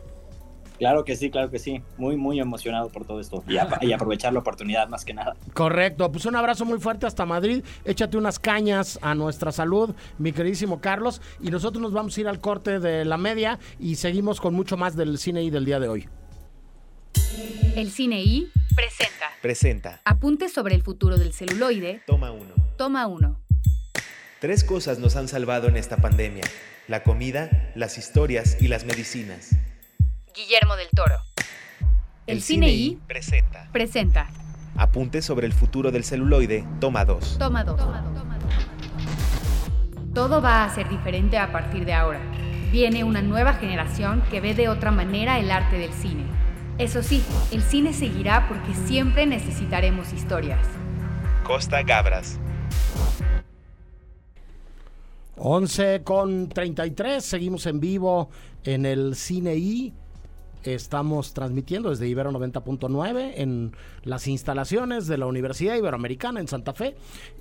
[0.83, 1.81] Claro que sí, claro que sí.
[1.97, 5.37] Muy, muy emocionado por todo esto y, aprovechar la oportunidad más que nada.
[5.55, 7.63] Correcto, pues un abrazo muy fuerte hasta Madrid.
[7.85, 11.23] Échate unas cañas a nuestra salud, mi queridísimo Carlos.
[11.41, 14.77] Y nosotros nos vamos a ir al corte de la media y seguimos con mucho
[14.77, 16.09] más del cine y del día de hoy.
[17.77, 20.01] El Cine I presenta Presenta.
[20.05, 22.03] Apuntes sobre el futuro del celuloide.
[22.09, 22.55] Toma uno.
[22.77, 23.41] Toma uno.
[24.41, 26.43] Tres cosas nos han salvado en esta pandemia.
[26.89, 29.51] La comida, las historias y las medicinas.
[30.35, 31.17] Guillermo del Toro.
[32.27, 33.69] El, Cine I presenta.
[33.73, 34.31] presenta
[34.77, 37.39] Apuntes sobre el futuro del celuloide, toma 2.
[37.39, 37.79] Toma dos.
[40.15, 42.21] Todo va a ser diferente a partir de ahora.
[42.71, 46.25] Viene una nueva generación que ve de otra manera el arte del cine.
[46.79, 50.67] Eso sí, el cine seguirá porque siempre necesitaremos historias.
[51.45, 52.39] Costa Gabras.
[55.37, 58.31] 11 con 33, seguimos en vivo
[58.65, 59.93] en el Cine I.
[60.65, 63.73] Estamos transmitiendo desde Ibero 90.9 en
[64.05, 66.95] las instalaciones de la Universidad Iberoamericana en Santa Fe.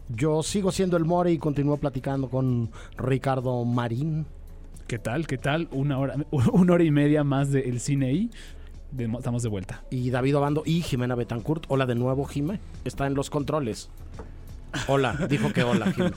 [0.09, 4.25] Yo sigo siendo el More y continúo platicando con Ricardo Marín.
[4.87, 5.27] ¿Qué tal?
[5.27, 5.67] ¿Qué tal?
[5.71, 8.31] Una hora, una hora y media más de El Cine I.
[8.91, 9.83] De- estamos de vuelta.
[9.89, 11.63] y David Obando y Jimena Betancourt.
[11.69, 12.59] Hola de nuevo, Jime.
[12.83, 13.89] Está en los controles.
[14.87, 16.11] Hola, dijo que hola, Jime.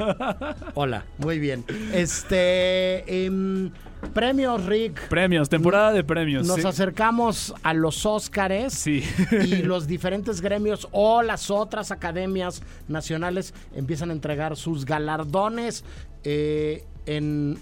[0.74, 1.64] Hola, muy bien.
[1.92, 3.24] Este.
[3.26, 3.70] em,
[4.12, 5.08] premios, Rick.
[5.08, 6.46] Premios, temporada de premios.
[6.46, 6.66] Nos sí.
[6.66, 8.72] acercamos a los Óscares.
[8.74, 9.02] Sí.
[9.30, 15.84] y los diferentes gremios o las otras academias nacionales empiezan a entregar sus galardones
[16.24, 17.58] eh, en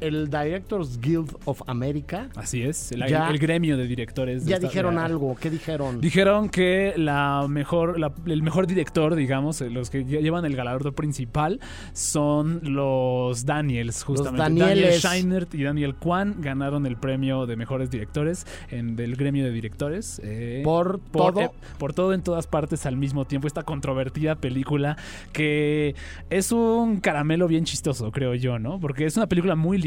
[0.00, 2.28] el Directors Guild of America.
[2.36, 4.44] Así es, el, Ya- el gremio de directores.
[4.44, 5.36] de Ya esta- dijeron algo.
[5.40, 6.00] ¿Qué dijeron?
[6.00, 10.56] Dijeron que la mejor, la- el mejor director, digamos, eh, los que lle- llevan el
[10.56, 11.60] galardón principal
[11.92, 14.38] son los Daniels, justamente.
[14.42, 14.68] Danieles.
[14.68, 19.50] Daniel Scheinert y Daniel Kwan ganaron el premio de mejores directores en del gremio de
[19.50, 20.20] directores.
[20.24, 21.40] eh, Por por, todo.
[21.44, 23.46] eh, por todo en todas partes al mismo tiempo.
[23.46, 24.96] Esta controvertida película
[25.32, 25.94] que
[26.30, 28.78] es un caramelo bien chistoso, creo yo, ¿no?
[28.80, 29.78] Porque es una película muy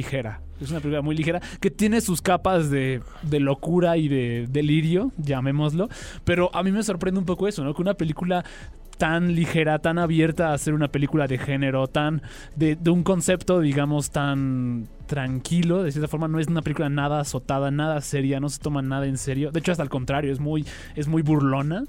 [0.61, 5.11] Es una película muy ligera que tiene sus capas de, de locura y de delirio,
[5.17, 5.89] llamémoslo.
[6.23, 7.73] Pero a mí me sorprende un poco eso, ¿no?
[7.73, 8.45] Que una película
[8.97, 12.21] tan ligera, tan abierta a ser una película de género, tan
[12.55, 17.19] de, de un concepto, digamos, tan tranquilo, de cierta forma no es una película nada
[17.19, 19.51] azotada, nada seria, no se toma nada en serio.
[19.51, 21.83] De hecho, hasta al contrario, es muy, es muy burlona.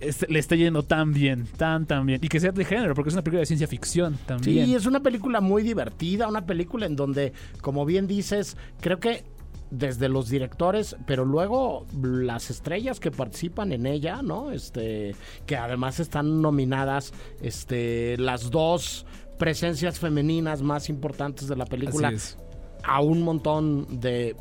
[0.00, 2.20] Le está yendo tan bien, tan, tan bien.
[2.22, 4.66] Y que sea de género, porque es una película de ciencia ficción también.
[4.66, 7.32] Sí, es una película muy divertida, una película en donde,
[7.62, 9.24] como bien dices, creo que
[9.70, 14.52] desde los directores, pero luego las estrellas que participan en ella, ¿no?
[14.52, 19.06] Este, que además están nominadas, este, las dos
[19.38, 22.38] presencias femeninas más importantes de la película Así es.
[22.84, 24.36] a un montón de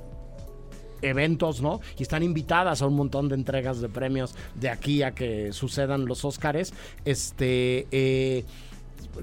[1.10, 1.80] eventos, ¿no?
[1.98, 6.06] Y están invitadas a un montón de entregas de premios de aquí a que sucedan
[6.06, 6.74] los Óscares.
[7.06, 8.44] Este, eh,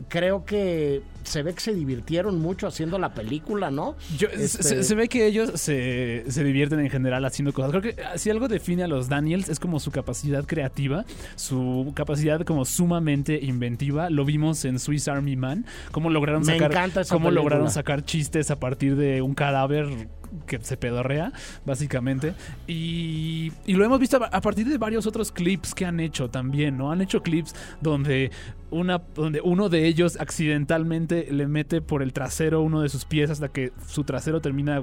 [0.09, 3.95] creo que se ve que se divirtieron mucho haciendo la película, ¿no?
[4.17, 7.71] Yo- Este- se, se ve que ellos se, se divierten en general haciendo cosas.
[7.71, 11.05] Creo que ah, si algo define a los Daniels es como su capacidad creativa,
[11.37, 14.09] su capacidad como sumamente inventiva.
[14.11, 16.73] Lo vimos en Swiss Army Man, cómo lograron Me sacar,
[17.09, 17.31] cómo película.
[17.31, 20.09] lograron sacar chistes a partir de un cadáver
[20.47, 21.33] que se pedorrea,
[21.65, 22.35] básicamente.
[22.67, 26.79] Y, y lo hemos visto a, partir de varios otros clips que han hecho también,
[26.79, 26.93] ¿no?
[26.93, 28.31] Han hecho clips donde,
[28.71, 33.31] una, donde uno de ellos accidentalmente le mete por el trasero uno de sus pies
[33.31, 34.83] hasta que su trasero termina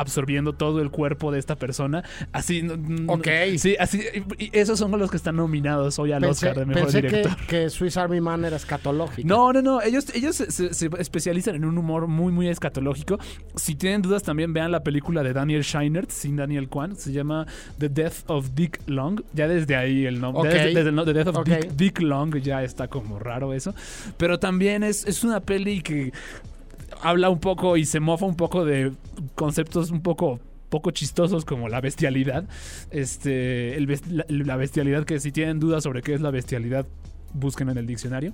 [0.00, 2.04] absorbiendo todo el cuerpo de esta persona.
[2.32, 2.62] Así.
[3.06, 3.26] Ok.
[3.58, 4.02] Sí, así.
[4.38, 7.08] Y esos son los que están nominados hoy al Pensé, Oscar de mejor pensé que,
[7.08, 7.36] director.
[7.46, 9.26] que Swiss Army Man era escatológico.
[9.28, 9.82] No, no, no.
[9.82, 13.18] Ellos, ellos se, se- se especializan en un humor muy, muy escatológico.
[13.56, 16.96] Si tienen dudas, también vean la película de Daniel Scheinert, sin Daniel Kwan.
[16.96, 17.46] Se llama
[17.78, 19.22] The Death of Dick Long.
[19.34, 20.40] Ya desde ahí el nombre.
[20.48, 20.54] Ok.
[20.54, 21.44] Desde, desde el no- The Death of.
[21.44, 23.74] Dick, Dick Long ya está como raro eso.
[24.16, 26.12] Pero también es, es una peli que
[27.02, 28.92] habla un poco y se mofa un poco de
[29.34, 32.44] conceptos un poco poco chistosos como la bestialidad.
[32.90, 36.86] Este, el la, la bestialidad que si tienen dudas sobre qué es la bestialidad,
[37.32, 38.32] busquen en el diccionario.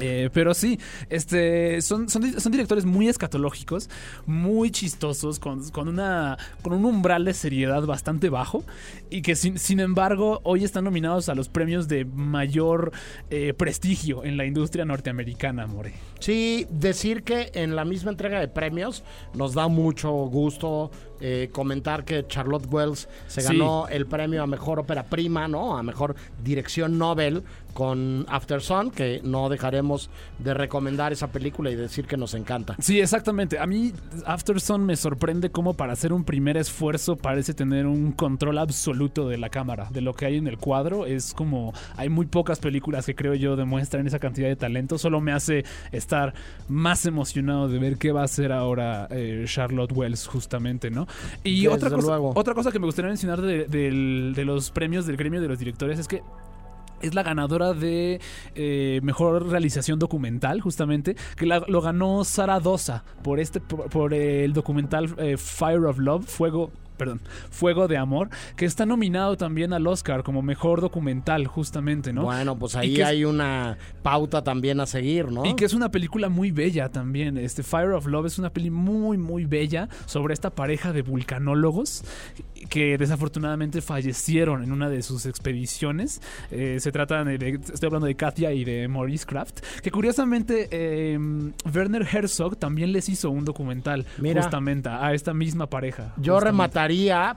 [0.00, 0.78] Eh, pero sí,
[1.10, 3.90] este, son, son, son directores muy escatológicos,
[4.26, 8.64] muy chistosos, con, con una, con un umbral de seriedad bastante bajo
[9.10, 12.92] y que sin, sin embargo hoy están nominados a los premios de mayor
[13.30, 15.94] eh, prestigio en la industria norteamericana, More.
[16.20, 22.04] Sí, decir que en la misma entrega de premios nos da mucho gusto eh, comentar
[22.04, 23.48] que Charlotte Wells se Sí.
[23.52, 25.76] ganó el premio a mejor ópera prima, ¿no?
[25.76, 27.42] A mejor dirección Nobel
[27.74, 32.74] con After Sun, que no dejaremos de recomendar esa película y decir que nos encanta.
[32.80, 33.58] Sí, exactamente.
[33.58, 33.92] A mí
[34.26, 39.38] Afterson me sorprende cómo para hacer un primer esfuerzo parece tener un control absoluto de
[39.38, 41.06] la cámara, de lo que hay en el cuadro.
[41.06, 44.98] Es como hay muy pocas películas que creo yo demuestran esa cantidad de talento.
[44.98, 46.34] Solo me hace estar
[46.68, 51.06] más emocionado de ver qué va a hacer ahora eh, Charlotte Wells justamente, ¿no?
[51.44, 52.32] Y Desde otra cosa, luego.
[52.34, 55.98] otra cosa que me gustaría mencionar de, de los premios del gremio de los directores
[55.98, 56.22] es que
[57.00, 58.20] es la ganadora de
[58.56, 64.12] eh, mejor realización documental, justamente, que la- lo ganó Sara Dosa por este por, por
[64.14, 66.72] el documental eh, Fire of Love, Fuego.
[66.98, 72.24] Perdón, Fuego de Amor, que está nominado también al Oscar como mejor documental, justamente, ¿no?
[72.24, 75.46] Bueno, pues ahí es- hay una pauta también a seguir, ¿no?
[75.46, 77.38] Y que es una película muy bella también.
[77.38, 82.02] Este Fire of Love es una peli muy, muy bella sobre esta pareja de vulcanólogos
[82.68, 86.20] que desafortunadamente fallecieron en una de sus expediciones.
[86.50, 90.68] Eh, se trata de, de- estoy hablando de Katia y de Maurice Kraft, que curiosamente
[90.70, 91.18] eh,
[91.72, 94.42] Werner Herzog también les hizo un documental Mira.
[94.42, 96.14] justamente a esta misma pareja.
[96.18, 96.56] Yo justamente.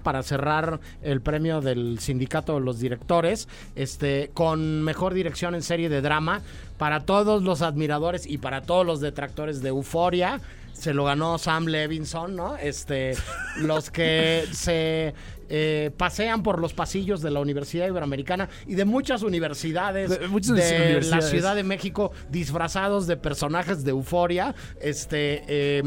[0.03, 5.89] Para cerrar el premio del sindicato de los directores, este, con mejor dirección en serie
[5.89, 6.41] de drama
[6.77, 10.39] para todos los admiradores y para todos los detractores de Euforia.
[10.73, 12.55] Se lo ganó Sam Levinson, ¿no?
[12.57, 13.15] Este,
[13.57, 15.13] los que se
[15.49, 20.55] eh, pasean por los pasillos de la Universidad Iberoamericana y de muchas universidades De muchas
[20.55, 21.09] de universidades.
[21.09, 24.55] la Ciudad de México disfrazados de personajes de Euforia.
[24.79, 25.83] Este, eh,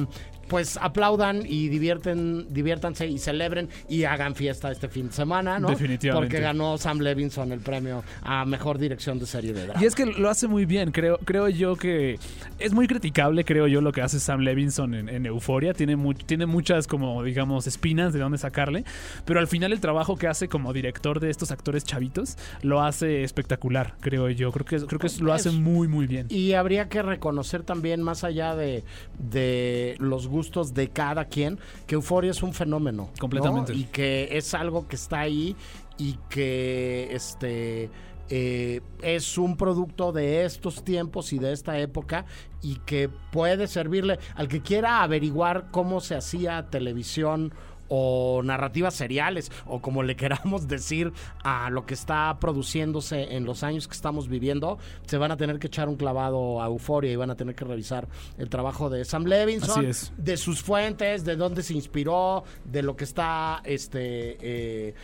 [0.49, 5.69] pues aplaudan y divierten, diviértanse y celebren y hagan fiesta este fin de semana, ¿no?
[5.69, 6.29] Definitivamente.
[6.29, 9.83] Porque ganó Sam Levinson el premio a mejor dirección de serie de drama.
[9.83, 12.19] Y es que lo hace muy bien, creo, creo yo que
[12.59, 15.75] es muy criticable, creo yo, lo que hace Sam Levinson en, en Euforia.
[15.75, 18.85] Tiene, mu- tiene muchas, como digamos, espinas de dónde sacarle,
[19.25, 23.25] pero al final el trabajo que hace como director de estos actores chavitos lo hace
[23.25, 24.53] espectacular, creo yo.
[24.53, 26.27] Creo que, creo que lo hace muy, muy bien.
[26.31, 28.85] Y habría que reconocer también, más allá de,
[29.19, 32.95] de los gustos de cada quien, que Euforia es un fenómeno.
[32.95, 33.11] ¿no?
[33.19, 33.73] Completamente.
[33.73, 35.57] Y que es algo que está ahí
[35.97, 37.91] y que este
[38.31, 42.25] eh, es un producto de estos tiempos y de esta época
[42.63, 47.53] y que puede servirle al que quiera averiguar cómo se hacía televisión
[47.89, 53.63] o narrativas seriales o como le queramos decir a lo que está produciéndose en los
[53.63, 57.17] años que estamos viviendo, se van a tener que echar un clavado a Euforia y
[57.17, 61.63] van a tener que revisar el trabajo de Sam Levinson, de sus fuentes, de dónde
[61.63, 64.95] se inspiró, de lo que está este eh,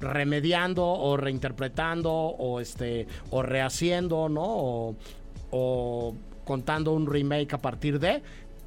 [0.00, 4.44] remediando o reinterpretando o este o rehaciendo, ¿no?
[4.44, 4.96] O,
[5.50, 8.22] o contando un remake a partir de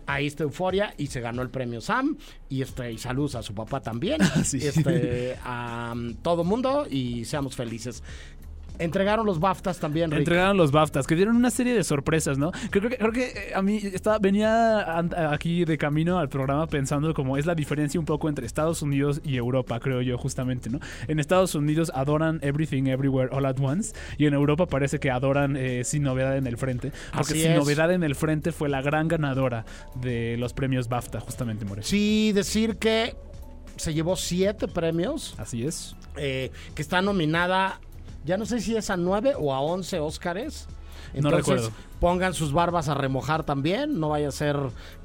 [0.06, 2.18] Ahí está Euforia y se ganó el premio Sam.
[2.50, 4.20] Y este, y saludos a su papá también.
[4.44, 4.58] Sí.
[4.58, 8.04] Este, a um, todo mundo y seamos felices.
[8.80, 10.20] Entregaron los BAFTAs también, Rick.
[10.20, 12.52] Entregaron los BAFTAs, que dieron una serie de sorpresas, ¿no?
[12.72, 14.98] Creo, que, creo que eh, a mí estaba, venía
[15.32, 19.22] aquí de camino al programa pensando como es la diferencia un poco entre Estados Unidos
[19.24, 20.80] y Europa, creo yo, justamente, ¿no?
[21.08, 25.56] En Estados Unidos adoran Everything Everywhere All at Once y en Europa parece que adoran
[25.58, 26.92] eh, Sin Novedad en el Frente.
[27.14, 27.58] Porque Así Sin es.
[27.58, 29.66] Novedad en el Frente fue la gran ganadora
[30.02, 31.84] de los premios BAFTA, justamente, More.
[31.84, 33.16] Sí, decir que
[33.76, 35.96] se llevó siete premios, Así es.
[36.18, 37.80] eh, que está nominada,
[38.26, 40.68] ya no sé si es a nueve o a once Óscares.
[41.14, 41.72] No Entonces, recuerdo.
[42.00, 44.00] pongan sus barbas a remojar también.
[44.00, 44.56] No vaya a ser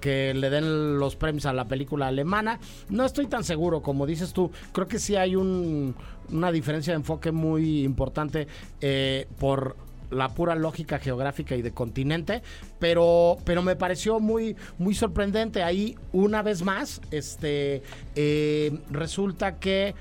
[0.01, 2.61] que le den los premios a la película alemana.
[2.91, 4.53] No estoy tan seguro, como dices tú.
[4.73, 5.97] Creo que sí hay un-
[6.31, 8.47] una diferencia de enfoque muy importante
[8.81, 9.77] eh, por
[10.11, 12.41] la pura lógica geográfica y de continente,
[12.79, 15.65] pero, pero me pareció muy, muy sorprendente.
[15.65, 17.83] Ahí, una vez más, este
[18.15, 19.97] eh, resulta que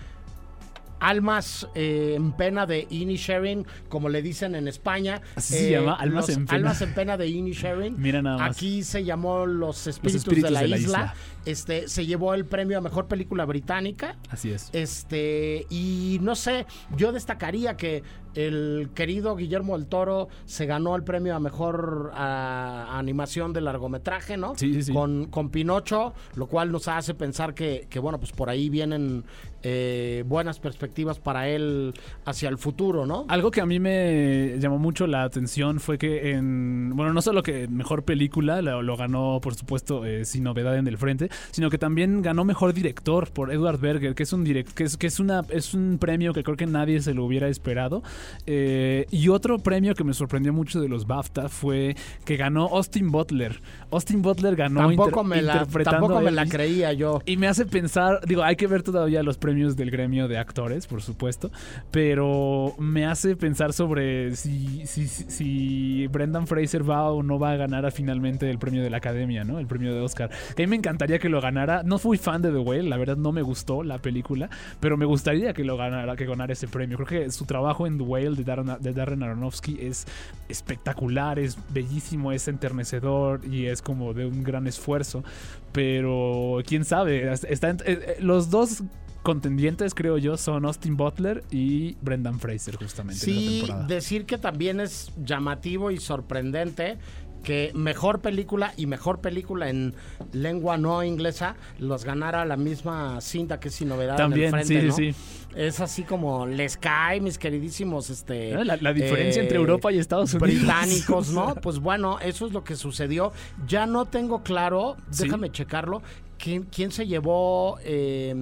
[1.09, 5.21] Almas eh, en pena de Inisherin, como le dicen en España.
[5.35, 6.55] Así se llama, Almas en pena.
[6.57, 7.95] Almas en pena de Inisherin.
[7.97, 8.57] Mira nada más.
[8.57, 10.87] Aquí se llamó Los Espíritus, Espíritus de, la, de la isla.
[10.87, 11.13] Isla.
[11.45, 14.17] Este, se llevó el premio a Mejor Película Británica.
[14.29, 14.69] Así es.
[14.73, 16.65] Este, y no sé,
[16.97, 18.01] yo destacaría que
[18.33, 24.37] el querido Guillermo del Toro se ganó el premio a mejor a- animación de largometraje,
[24.37, 24.55] ¿no?
[24.55, 24.93] Sí, sí, sí.
[24.93, 29.23] Con, con Pinocho, lo cual nos hace pensar que, que, bueno, pues por ahí vienen
[29.67, 31.91] eh, buenas perspectivas para él
[32.23, 33.25] hacia el futuro, ¿no?
[33.29, 37.41] Algo que a mí me llamó mucho la atención fue que en, bueno, no solo
[37.41, 41.71] que mejor película lo, lo ganó, por supuesto, eh, sin novedad en el frente, sino
[41.71, 45.07] que también ganó mejor director por Edward Berger, que es un direct, que es, que
[45.07, 48.03] es una, es un premio que creo que nadie se lo hubiera esperado.
[48.45, 53.09] Eh, y otro premio que me sorprendió mucho de los BAFTA fue que ganó Austin
[53.11, 53.59] Butler.
[53.89, 57.19] Austin Butler ganó tampoco inter- me la, interpretando tampoco me la creía yo.
[57.25, 60.85] Y me hace pensar, digo, hay que ver todavía los premios del gremio de actores,
[60.85, 61.49] por supuesto,
[61.91, 67.89] pero me hace pensar sobre si, si, Brendan Fraser va o no va a ganar
[67.91, 69.59] finalmente el premio de la academia, ¿no?
[69.59, 70.29] El premio de Oscar.
[70.55, 71.83] Que a mí me encantaría que lo ganara.
[71.83, 75.05] No fui fan de The Whale, la verdad no me gustó la película, pero me
[75.05, 76.97] gustaría que lo ganara, que ganara ese premio.
[76.97, 80.05] Creo que su trabajo en The Whale de Darren, de Darren Aronofsky es
[80.49, 85.23] espectacular, es bellísimo, es enternecedor y es como de un gran esfuerzo.
[85.71, 88.83] Pero quién sabe, está eh, eh, los dos
[89.25, 93.19] contendientes, creo yo, son Austin Butler y Brendan Fraser, justamente.
[93.25, 93.87] Sí, temporada.
[93.87, 96.97] decir que también es llamativo y sorprendente
[97.43, 99.93] que mejor película y mejor película en
[100.31, 104.73] lengua no inglesa los ganara la misma cinta que sin novedad También, en el sí,
[104.73, 105.13] frente, sí, ¿no?
[105.13, 105.19] sí.
[105.55, 108.65] Es así como les cae, mis queridísimos este ¿Eh?
[108.65, 110.49] La- la diferencia entre Europa y Estados Unidos.
[110.59, 111.53] británicos, ¿no?
[111.61, 113.31] Pues bueno, eso es lo que sucedió.
[113.67, 115.23] Ya no tengo claro, Sí.
[115.25, 116.01] déjame checarlo.
[116.45, 118.35] ¿Quién, quién se llevó eh,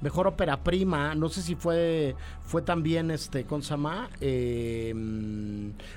[0.00, 1.16] mejor ópera prima?
[1.16, 2.14] No sé si fue
[2.46, 4.08] fue también este, ¿cómo se llama?
[4.20, 4.94] Eh,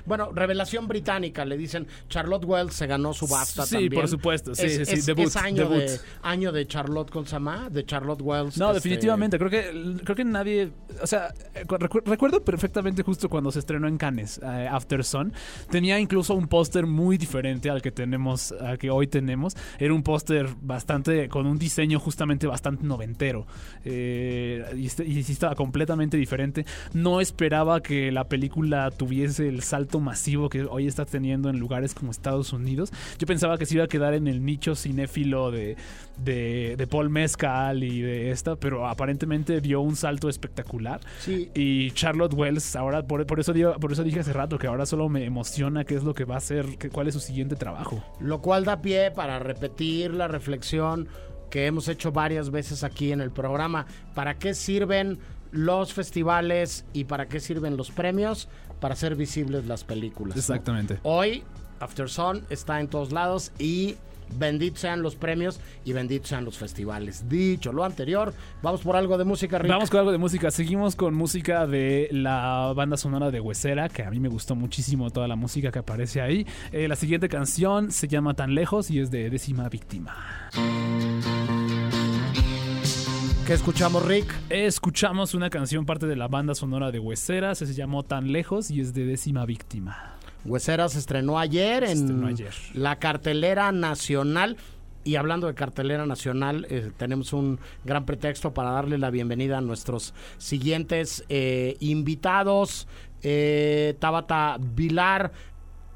[0.04, 1.86] bueno, revelación británica, le dicen.
[2.08, 3.92] Charlotte Wells se ganó su BAFTA Sí, también.
[3.94, 5.82] por supuesto, sí, es, sí, sí, es- debut, es año, debut.
[5.88, 7.70] De, año de Charlotte, ¿cómo se llama?
[7.70, 8.58] De Charlotte Wells.
[8.58, 9.38] No, este, definitivamente.
[9.38, 10.72] Creo que creo que nadie.
[11.00, 11.32] O sea,
[11.66, 15.32] cu- recu- recuerdo perfectamente justo cuando se estrenó en Cannes, eh, After Sun.
[15.70, 19.56] Tenía incluso un póster muy diferente al que tenemos, al que hoy tenemos.
[19.78, 21.28] Era un póster bastante.
[21.28, 23.46] con un diseño justamente bastante noventero.
[23.84, 26.64] Eh, y, este- y estaba completamente diferente.
[26.92, 31.94] No esperaba que la película tuviese el salto masivo que hoy está teniendo en lugares
[31.94, 32.92] como Estados Unidos.
[33.18, 35.76] Yo pensaba que se iba a quedar en el nicho cinéfilo de,
[36.24, 41.00] de, de Paul Mescal y de esta, pero aparentemente dio un salto espectacular.
[41.20, 44.66] Sí, Y Charlotte Wells, ahora por, por eso digo, por eso dije hace rato que
[44.66, 47.56] ahora solo me emociona qué es lo que va a hacer, cuál es su siguiente
[47.56, 48.02] trabajo.
[48.20, 51.08] Lo cual da pie para repetir la reflexión
[51.52, 53.84] que hemos hecho varias veces aquí en el programa.
[54.14, 55.18] ¿Para qué sirven
[55.50, 58.48] los festivales y para qué sirven los premios?
[58.80, 60.34] Para hacer visibles las películas.
[60.34, 60.40] ¿no?
[60.40, 60.98] Exactamente.
[61.02, 61.44] Hoy,
[61.78, 63.96] After Sun está en todos lados y
[64.38, 67.28] benditos sean los premios y benditos sean los festivales.
[67.28, 68.32] Dicho lo anterior,
[68.62, 69.70] vamos por algo de música, Rick.
[69.70, 70.50] Vamos con algo de música.
[70.50, 75.10] Seguimos con música de la banda sonora de Huesera, que a mí me gustó muchísimo
[75.10, 76.46] toda la música que aparece ahí.
[76.72, 80.16] Eh, la siguiente canción se llama Tan Lejos y es de Décima Víctima.
[83.46, 84.32] ¿Qué escuchamos, Rick?
[84.50, 88.80] Escuchamos una canción parte de la banda sonora de Huesera, se llamó Tan Lejos y
[88.80, 90.14] es de Décima Víctima.
[90.44, 92.54] Huesera se estrenó ayer en estrenó ayer.
[92.72, 94.56] la cartelera nacional.
[95.04, 99.60] Y hablando de cartelera nacional, eh, tenemos un gran pretexto para darle la bienvenida a
[99.60, 102.86] nuestros siguientes eh, invitados.
[103.24, 105.32] Eh, Tabata Vilar,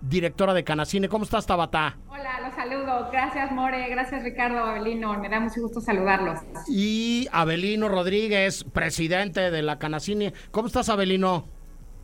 [0.01, 1.09] directora de Canacine.
[1.09, 1.97] ¿Cómo estás, Tabata?
[2.09, 3.09] Hola, los saludo.
[3.11, 3.89] Gracias, More.
[3.89, 5.19] Gracias, Ricardo Abelino.
[5.19, 6.41] Me da mucho gusto saludarlos.
[6.69, 10.33] Y Abelino Rodríguez, presidente de la Canacine.
[10.51, 11.56] ¿Cómo estás, Abelino?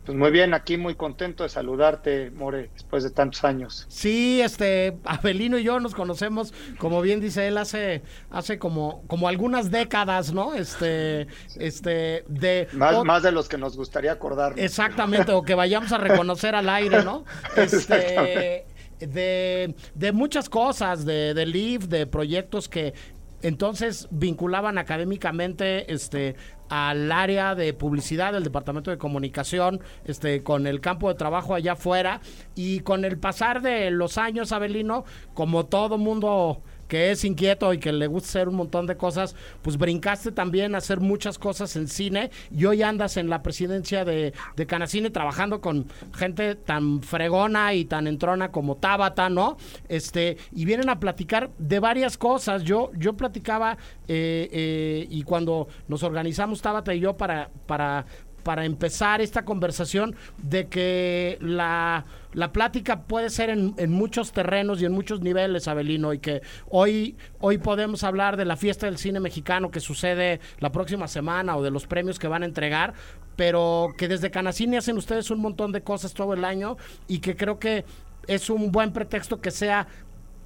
[0.05, 3.85] Pues muy bien, aquí muy contento de saludarte, More, después de tantos años.
[3.87, 9.29] Sí, este, Abelino y yo nos conocemos, como bien dice él, hace, hace como, como
[9.29, 10.55] algunas décadas, ¿no?
[10.55, 11.27] Este,
[11.57, 14.59] este, de Más, o- más de los que nos gustaría acordarnos.
[14.59, 17.23] exactamente, o que vayamos a reconocer al aire, ¿no?
[17.55, 18.65] Este,
[18.99, 22.93] de, de muchas cosas, de, de LIV, de proyectos que
[23.41, 26.35] entonces vinculaban académicamente este
[26.73, 31.73] al área de publicidad del departamento de comunicación este con el campo de trabajo allá
[31.73, 32.19] afuera.
[32.55, 35.05] Y con el pasar de los años Abelino
[35.35, 39.35] como todo mundo que es inquieto y que le gusta hacer un montón de cosas,
[39.61, 44.05] pues brincaste también a hacer muchas cosas en cine y hoy andas en la presidencia
[44.05, 49.57] de, de Canacine trabajando con gente tan fregona y tan entrona como Tabata, ¿no?
[49.87, 52.63] Este, y vienen a platicar de varias cosas.
[52.63, 53.77] Yo, yo platicaba
[54.07, 58.05] eh, eh, y cuando nos organizamos Tabata y yo para, para
[58.43, 64.81] para empezar esta conversación de que la, la plática puede ser en, en muchos terrenos
[64.81, 68.97] y en muchos niveles, Abelino, y que hoy, hoy podemos hablar de la fiesta del
[68.97, 72.93] cine mexicano que sucede la próxima semana o de los premios que van a entregar,
[73.35, 76.77] pero que desde Canacine hacen ustedes un montón de cosas todo el año
[77.07, 77.85] y que creo que
[78.27, 79.87] es un buen pretexto que sea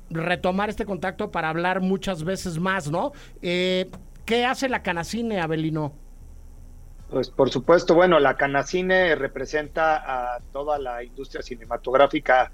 [0.10, 3.12] retomar este contacto para hablar muchas veces más, ¿no?
[3.42, 3.90] Eh,
[4.26, 6.07] ¿Qué hace la Canacine, Abelino?
[7.10, 12.52] Pues por supuesto, bueno, la Canacine representa a toda la industria cinematográfica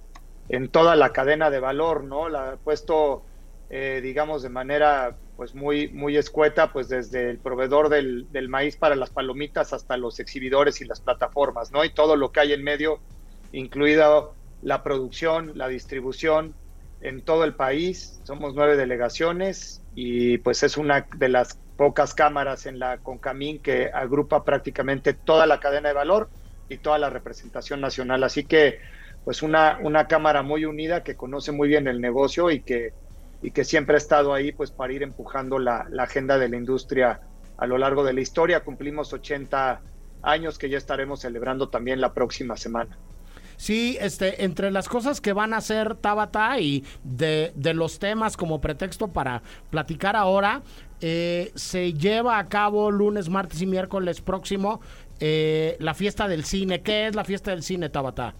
[0.47, 2.29] en toda la cadena de valor, ¿no?
[2.29, 3.23] La ha puesto,
[3.69, 8.77] eh, digamos, de manera pues muy, muy escueta, pues desde el proveedor del, del maíz
[8.77, 11.83] para las palomitas hasta los exhibidores y las plataformas, ¿no?
[11.83, 12.99] Y todo lo que hay en medio,
[13.51, 14.29] incluida
[14.61, 16.55] la producción, la distribución
[17.01, 18.21] en todo el país.
[18.23, 23.89] Somos nueve delegaciones y pues es una de las pocas cámaras en la Concamín que
[23.93, 26.29] agrupa prácticamente toda la cadena de valor
[26.69, 28.23] y toda la representación nacional.
[28.23, 28.79] Así que,
[29.23, 32.93] pues una, una cámara muy unida que conoce muy bien el negocio y que,
[33.41, 37.21] y que siempre ha estado ahí pues para ir empujando la, agenda de la industria
[37.57, 38.61] a lo largo de la historia.
[38.61, 39.81] Cumplimos 80
[40.21, 42.97] años que ya estaremos celebrando también la próxima semana.
[43.63, 48.35] Sí, este, entre las cosas que van a hacer Tabata y de, de los temas
[48.35, 50.63] como pretexto para platicar ahora,
[50.99, 54.81] eh, se lleva a cabo lunes, martes y miércoles próximo
[55.21, 56.81] eh, la fiesta del cine.
[56.81, 58.35] ¿Qué es la fiesta del cine, Tabata?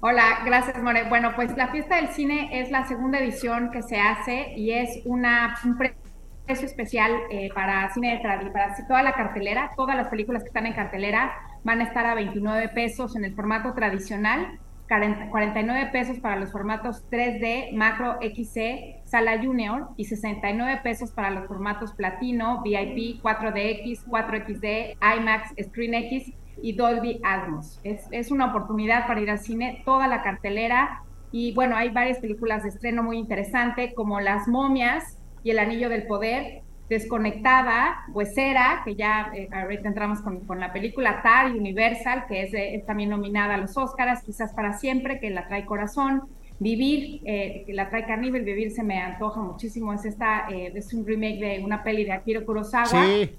[0.00, 1.06] Hola, gracias More.
[1.10, 5.02] Bueno, pues la fiesta del cine es la segunda edición que se hace y es
[5.04, 9.72] una, un precio especial eh, para cine de para toda la cartelera.
[9.76, 11.30] Todas las películas que están en cartelera
[11.64, 17.04] van a estar a 29 pesos en el formato tradicional 49 pesos para los formatos
[17.10, 24.96] 3D, Macro XC, Sala Junior y 69 pesos para los formatos Platino, VIP, 4DX, 4XD,
[25.18, 27.80] IMAX, Screen X y Dolby Atmos.
[27.82, 31.02] Es, es una oportunidad para ir al cine, toda la cartelera
[31.32, 35.88] y bueno, hay varias películas de estreno muy interesante como Las momias y El Anillo
[35.88, 42.26] del Poder, Desconectada, Huesera, que ya eh, ahorita entramos con, con, la película Tar Universal,
[42.28, 46.24] que es, también nominada a los Oscars, quizás para siempre, que la trae corazón.
[46.60, 50.94] Vivir, eh, que la trae Carnival, Vivir se me antoja muchísimo, es esta, eh, es
[50.94, 52.86] un remake de una peli de Akira Kurosawa.
[52.86, 53.30] Sí.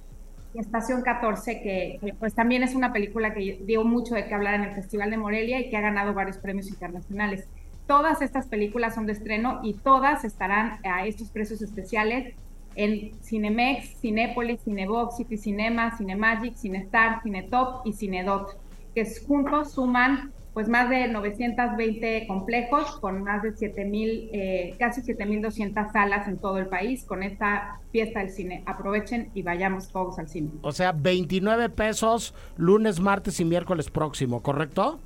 [0.56, 4.56] Estación 14, que, que, pues también es una película que dio mucho de qué hablar
[4.56, 7.48] en el Festival de Morelia y que ha ganado varios premios internacionales.
[7.88, 12.34] Todas estas películas son de estreno y todas estarán a estos precios especiales
[12.76, 18.58] en Cinemex, Cinépolis, Cinebox, City Cinema, Cinemagic, Cinestar, Cinetop y Cinedot,
[18.94, 25.92] que juntos suman pues más de 920 complejos con más de 7000 eh, casi 7200
[25.92, 28.64] salas en todo el país con esta fiesta del cine.
[28.66, 30.52] Aprovechen y vayamos todos al cine.
[30.62, 35.02] O sea, 29 pesos lunes, martes y miércoles próximo, ¿correcto?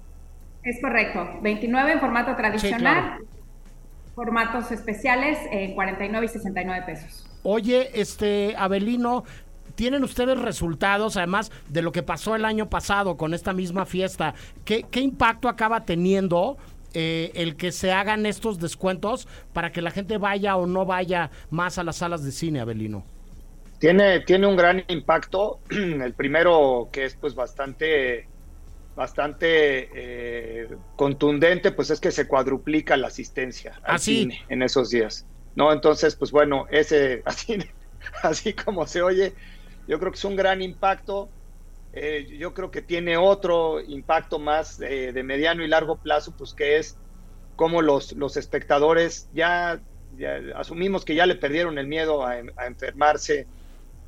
[0.64, 1.28] Es correcto.
[1.42, 3.18] 29 en formato tradicional.
[4.14, 7.29] Formatos especiales, eh, 49 y 69 pesos.
[7.44, 9.24] Oye, este, Abelino,
[9.76, 14.34] ¿tienen ustedes resultados, además de lo que pasó el año pasado con esta misma fiesta?
[14.66, 16.58] ¿Qué, impacto acaba teniendo
[16.94, 21.32] eh, el que se hagan estos descuentos para que la gente vaya o no vaya
[21.50, 23.06] más a las salas de cine, Abelino?
[23.80, 25.60] Tiene, tiene un gran impacto.
[25.70, 28.28] El primero que es pues bastante
[29.00, 30.68] bastante eh,
[30.98, 35.26] contundente, pues es que se cuadruplica la asistencia al ah, cine en esos días.
[35.60, 35.74] ¿No?
[35.74, 37.60] Entonces, pues bueno, ese, así,
[38.24, 39.34] así como se oye,
[39.88, 41.30] yo creo que es un gran impacto.
[41.92, 46.78] Eh, yo creo que tiene otro impacto más de mediano y largo plazo, pues que
[46.78, 46.98] es
[47.58, 49.82] como los, los espectadores ya,
[50.56, 53.48] asumimos que ya le perdieron el miedo a, enfermarse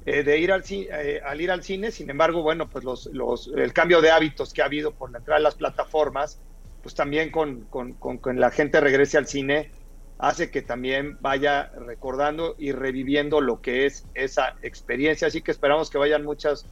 [0.05, 3.51] eh, de ir al, eh, al ir al cine, sin embargo, bueno, pues los, los,
[3.57, 6.39] el cambio de hábitos que ha habido por la entrada de las plataformas,
[6.81, 9.71] pues también con, con, con, con la gente regrese al cine,
[10.21, 15.27] hace que también vaya recordando y reviviendo lo que es esa experiencia.
[15.27, 16.67] Así que esperamos que vayan muchas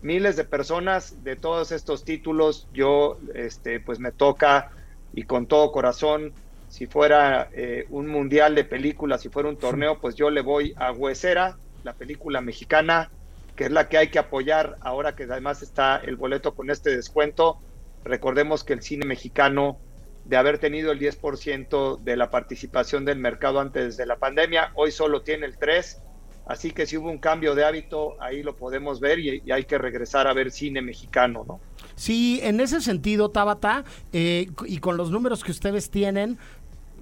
[0.00, 2.68] miles de personas de todos estos títulos.
[2.72, 4.70] Yo, este, pues me toca
[5.12, 6.34] y con todo corazón,
[6.68, 10.72] si fuera eh, un mundial de películas, si fuera un torneo, pues yo le voy
[10.76, 13.10] a Huesera, la película mexicana,
[13.56, 16.94] que es la que hay que apoyar ahora que además está el boleto con este
[16.94, 17.58] descuento.
[18.04, 19.78] Recordemos que el cine mexicano
[20.24, 24.90] de haber tenido el 10% de la participación del mercado antes de la pandemia, hoy
[24.90, 26.00] solo tiene el 3%,
[26.46, 29.78] así que si hubo un cambio de hábito, ahí lo podemos ver y, hay que
[29.78, 31.60] regresar a ver cine mexicano, ¿no?
[31.94, 36.38] Sí, en ese sentido, Tabata, eh, y con los números que ustedes tienen,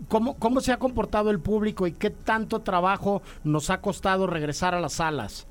[0.08, 4.74] ¿cómo, ¿cómo se ha comportado el público y qué tanto trabajo nos ha costado regresar
[4.74, 5.46] a las salas?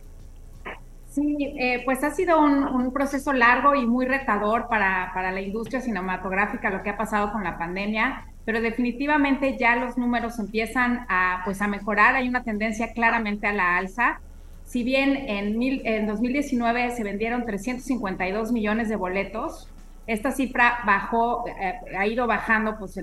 [1.11, 5.81] Sí, eh, pues ha sido un, proceso largo y muy retador para, para, la industria
[5.81, 11.41] cinematográfica lo que ha pasado con la pandemia, pero definitivamente ya los números empiezan a,
[11.43, 14.21] pues, a mejorar, hay una tendencia claramente a la alza.
[14.63, 19.67] Si bien en, mil, en 2019 se vendieron 352 millones de boletos,
[20.07, 22.99] esta cifra bajó, eh, ha ido bajando pues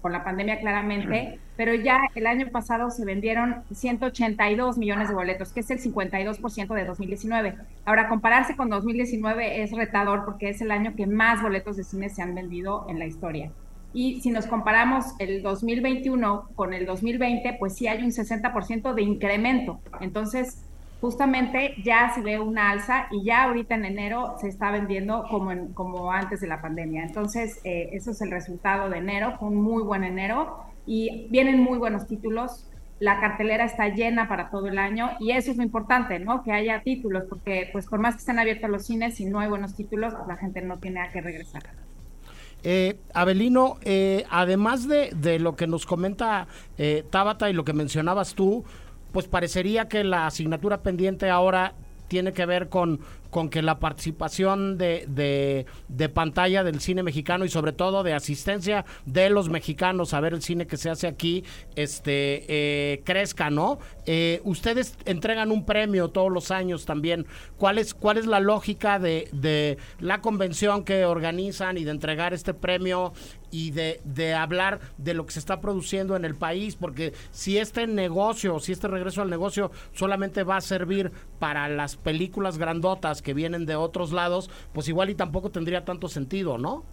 [0.00, 5.52] con la pandemia claramente, pero ya el año pasado se vendieron 182 millones de boletos,
[5.52, 7.54] que es el 52% de 2019.
[7.84, 12.08] Ahora, compararse con 2019 es retador porque es el año que más boletos de cine
[12.08, 13.50] se han vendido en la historia.
[13.92, 19.02] Y si nos comparamos el 2021 con el 2020, pues sí hay un 60% de
[19.02, 19.80] incremento.
[20.00, 20.62] Entonces,
[21.00, 25.52] justamente ya se ve una alza y ya ahorita en enero se está vendiendo como,
[25.52, 27.02] en, como antes de la pandemia.
[27.02, 31.60] Entonces, eh, eso es el resultado de enero, fue un muy buen enero y vienen
[31.60, 32.66] muy buenos títulos.
[32.98, 36.42] La cartelera está llena para todo el año y eso es lo importante, ¿no?
[36.42, 39.48] Que haya títulos, porque pues por más que estén abiertos los cines, si no hay
[39.48, 41.62] buenos títulos, la gente no tiene a qué regresar.
[42.62, 46.46] Eh, Abelino, eh, además de, de, lo que nos comenta
[46.76, 48.64] eh, Tabata y lo que mencionabas tú,
[49.12, 51.74] pues parecería que la asignatura pendiente ahora
[52.08, 53.00] tiene que ver con,
[53.30, 58.84] con que la participación de, de, pantalla del cine mexicano y sobre todo de asistencia
[59.06, 61.44] de los mexicanos a ver el cine que se hace aquí
[61.76, 63.78] este eh, crezca, ¿no?
[64.06, 67.26] Eh, ustedes entregan un premio todos los años también.
[67.56, 72.34] ¿Cuál es, cuál es la lógica de, de la convención que organizan y de entregar
[72.34, 73.12] este premio
[73.50, 77.58] y de, de, hablar de lo que se está produciendo en el país, porque si
[77.58, 83.19] este negocio, si este regreso al negocio solamente va a servir para las películas grandotas
[83.22, 86.84] que vienen de otros lados, pues igual y tampoco tendría tanto sentido, ¿no?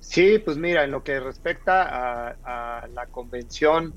[0.00, 3.92] Sí, pues mira, en lo que respecta a, la convención,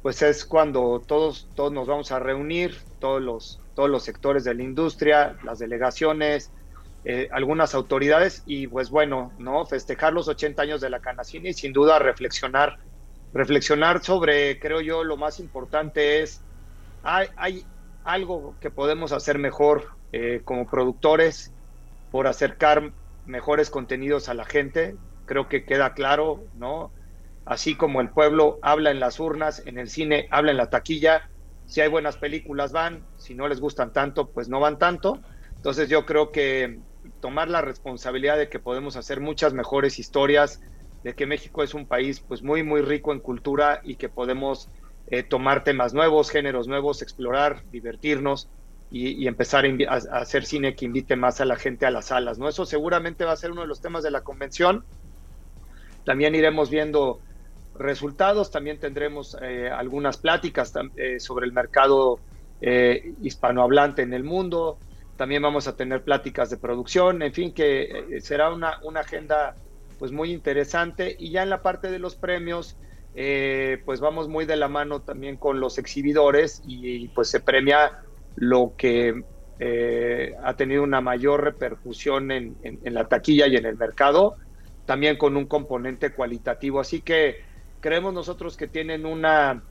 [0.00, 4.54] pues es cuando todos, todos nos vamos a reunir, todos los, todos los sectores de
[4.54, 6.50] la industria, las delegaciones,
[7.04, 9.66] eh, algunas autoridades y pues bueno, ¿no?
[9.66, 12.78] Festejar los 80 años de la Canacine y sin duda reflexionar,
[13.32, 16.40] reflexionar sobre, creo yo, lo más importante es,
[17.02, 17.66] hay, hay
[18.04, 21.54] algo que podemos hacer mejor eh, como productores
[22.10, 22.92] por acercar
[23.24, 26.92] mejores contenidos a la gente, creo que queda claro, ¿no?
[27.44, 31.22] Así como el pueblo habla en las urnas, en el cine habla en la taquilla,
[31.64, 35.20] si hay buenas películas van, si no les gustan tanto, pues no van tanto.
[35.56, 36.80] Entonces yo creo que
[37.20, 40.60] tomar la responsabilidad de que podemos hacer muchas mejores historias,
[41.02, 44.70] de que México es un país pues muy muy rico en cultura y que podemos
[45.06, 48.50] eh, tomar temas nuevos, géneros nuevos, explorar, divertirnos
[48.94, 52.48] y, empezar a, hacer cine que invite más a la gente a las salas, ¿no?
[52.48, 54.84] Eso seguramente va a ser uno de los temas de la convención.
[56.04, 57.20] También iremos viendo
[57.78, 62.20] resultados, también tendremos eh, algunas pláticas eh, sobre el mercado
[63.20, 64.78] hispanohablante en el mundo,
[65.16, 69.54] también vamos a tener pláticas de producción, en fin, que eh, será una, una agenda
[69.98, 71.14] pues muy interesante.
[71.16, 72.76] Y ya en la parte de los premios,
[73.14, 78.02] eh, pues vamos muy de la mano también con los exhibidores y, pues se premia
[78.42, 79.22] lo que
[79.60, 84.34] eh, ha tenido una mayor repercusión en, la taquilla y en el mercado,
[84.84, 86.80] también con un componente cualitativo.
[86.80, 87.36] Así que
[87.78, 89.62] creemos nosotros que tienen una,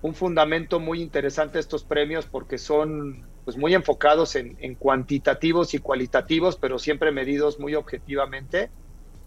[0.00, 6.56] un fundamento muy interesante estos premios porque son pues muy enfocados en, cuantitativos y cualitativos,
[6.56, 8.70] pero siempre medidos muy objetivamente.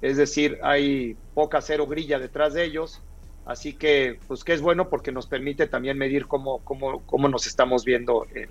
[0.01, 3.03] Es decir, hay poca cero grilla detrás de ellos.
[3.45, 7.45] Así que, pues que es bueno porque nos permite también medir cómo, cómo, cómo nos
[7.45, 8.49] estamos viendo en,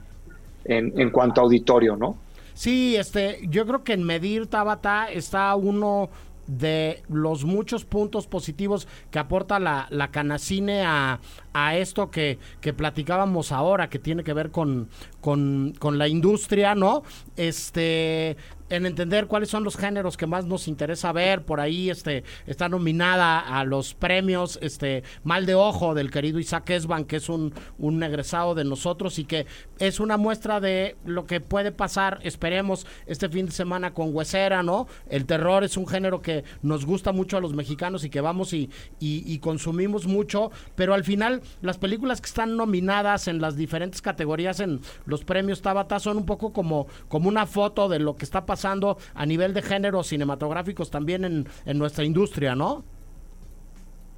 [0.64, 2.16] en, cuanto a auditorio, ¿no?
[2.54, 6.10] Sí, este, yo creo que en medir Tabata está uno
[6.46, 11.20] de los muchos puntos positivos que aporta la, la Canacine a,
[11.52, 14.88] a esto que, que, platicábamos ahora, que tiene que ver con,
[15.20, 17.04] con, con la industria, ¿no?
[17.36, 18.36] Este,
[18.72, 21.44] en entender cuáles son los géneros que más nos interesa ver.
[21.44, 26.70] Por ahí este, está nominada a los premios este, Mal de Ojo del querido Isaac
[26.70, 29.46] Esban, que es un, un egresado de nosotros y que
[29.78, 34.62] es una muestra de lo que puede pasar, esperemos, este fin de semana con Huesera,
[34.62, 34.86] ¿no?
[35.10, 38.54] El terror es un género que nos gusta mucho a los mexicanos y que vamos
[38.54, 38.70] y,
[39.00, 44.60] y, consumimos mucho, pero al final las películas que están nominadas en las diferentes categorías
[44.60, 48.46] en los premios Tabata son un poco como, como una foto de lo que está
[48.46, 52.84] pasando a nivel de géneros cinematográficos también en, en nuestra industria, ¿no?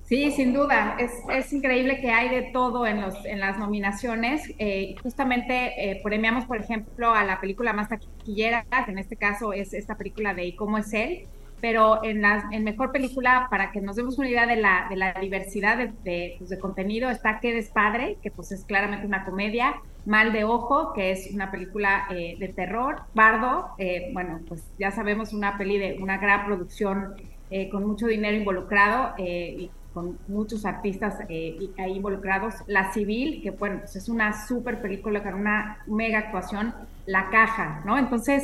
[0.05, 0.97] Sí, sin duda.
[0.99, 4.53] Es, es, increíble que hay de todo en, los, en las nominaciones.
[4.59, 9.55] Eh, justamente eh, premiamos, por ejemplo, a la película más taquillera, que en este caso
[9.55, 11.27] es esta película de ¿Y cómo es él?
[11.61, 14.97] Pero en la en mejor película, para que nos demos una idea de la, de
[14.97, 18.19] la diversidad de, de, pues, contenido, está ¿Qué despadre?
[18.23, 19.75] que pues es claramente una comedia.
[20.07, 23.03] Mal de Ojo, que es una película eh, de terror.
[23.15, 27.15] Bardo, eh, bueno, pues ya sabemos, una peli de una gran producción
[27.51, 32.55] eh, con mucho dinero involucrado y con muchos artistas ahí involucrados.
[32.67, 36.75] La Civil, que bueno, pues es una súper película con una mega actuación.
[37.07, 37.97] La Caja, ¿no?
[37.97, 38.43] Entonces,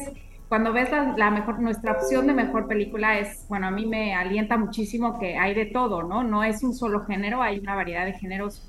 [0.51, 4.59] cuando ves la, mejor, nuestra opción de mejor película es, bueno, a mí me alienta
[4.59, 6.25] muchísimo que hay de todo, ¿no?
[6.25, 8.69] No es un solo género, hay una variedad de géneros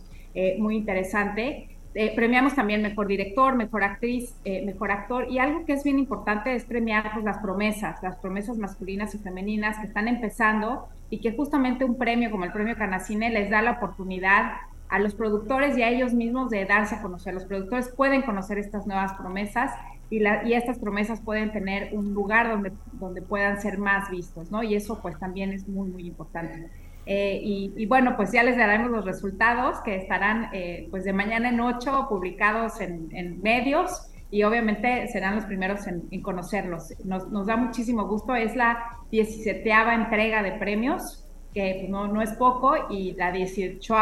[0.60, 1.72] muy interesante.
[1.94, 6.00] Eh, premiamos también mejor director, mejor actriz, eh, mejor actor y algo que es bien
[6.00, 11.20] importante es premiar pues, las promesas, las promesas masculinas y femeninas que están empezando y
[11.20, 14.54] que justamente un premio como el premio Canacine les da la oportunidad
[14.88, 17.34] a los productores y a ellos mismos de darse a conocer.
[17.34, 19.72] Los productores pueden conocer estas nuevas promesas
[20.12, 24.52] y, la, y estas promesas pueden tener un lugar donde, donde puedan ser más vistos,
[24.52, 24.62] ¿no?
[24.62, 26.70] Y eso pues también es muy, muy importante.
[27.06, 31.50] Eh, y, bueno, pues ya les daremos los resultados que estarán eh, pues de mañana
[31.50, 36.94] en 8 publicados en, medios y obviamente serán los primeros en, conocerlos.
[37.06, 42.32] Nos, da muchísimo gusto, es la 17 entrega de premios que pues, no, no es
[42.34, 43.96] poco, y la 18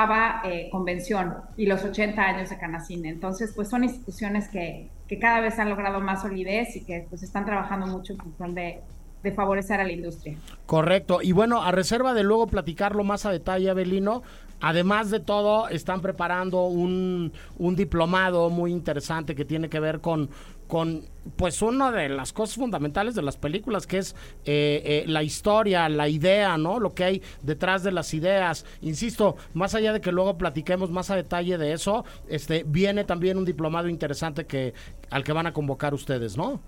[0.44, 3.10] eh, convención y los 80 años de Canacine.
[3.10, 7.24] Entonces, pues son instituciones que, que cada vez han logrado más solidez y que pues
[7.24, 8.80] están trabajando mucho en función de,
[9.24, 10.38] de favorecer a la industria.
[10.68, 11.20] Correcto.
[11.24, 14.22] Y bueno, a reserva de luego platicarlo más a detalle, Abelino,
[14.62, 20.30] además de todo, están preparando un, un diplomado muy interesante que tiene que ver con,
[20.68, 21.04] con
[21.36, 25.90] pues una de las cosas fundamentales de las películas que es eh, eh, la historia,
[25.90, 26.80] la idea, ¿no?
[26.80, 28.66] Lo que hay detrás de las ideas.
[28.82, 33.38] Insisto, más allá de que luego platiquemos más a detalle de eso, este viene también
[33.38, 34.74] un diplomado interesante que
[35.10, 36.62] al que van a convocar ustedes, ¿no?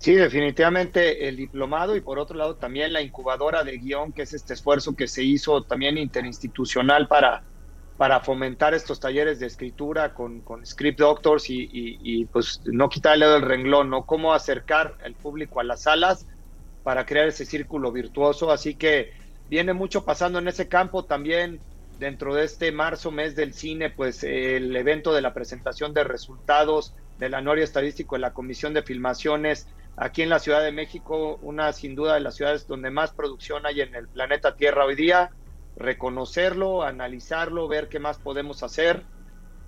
[0.00, 4.32] Sí, definitivamente el diplomado y por otro lado también la incubadora de guion, que es
[4.32, 7.44] este esfuerzo que se hizo también interinstitucional para,
[7.98, 13.26] para fomentar estos talleres de escritura con, con script doctors y, y, pues no quitarle
[13.26, 14.06] del renglón, ¿no?
[14.06, 16.26] Cómo acercar al público a las salas
[16.82, 18.50] para crear ese círculo virtuoso.
[18.50, 19.10] Así que
[19.50, 21.60] viene mucho pasando en ese campo también
[21.98, 26.94] dentro de este marzo, mes del cine, pues el evento de la presentación de resultados
[27.18, 29.66] del anuario estadístico de la Comisión de Filmaciones
[30.00, 33.66] aquí en la Ciudad de México, una sin duda de las ciudades donde más producción
[33.66, 35.30] hay en el planeta Tierra hoy día,
[35.76, 39.04] reconocerlo, analizarlo, ver qué más podemos hacer.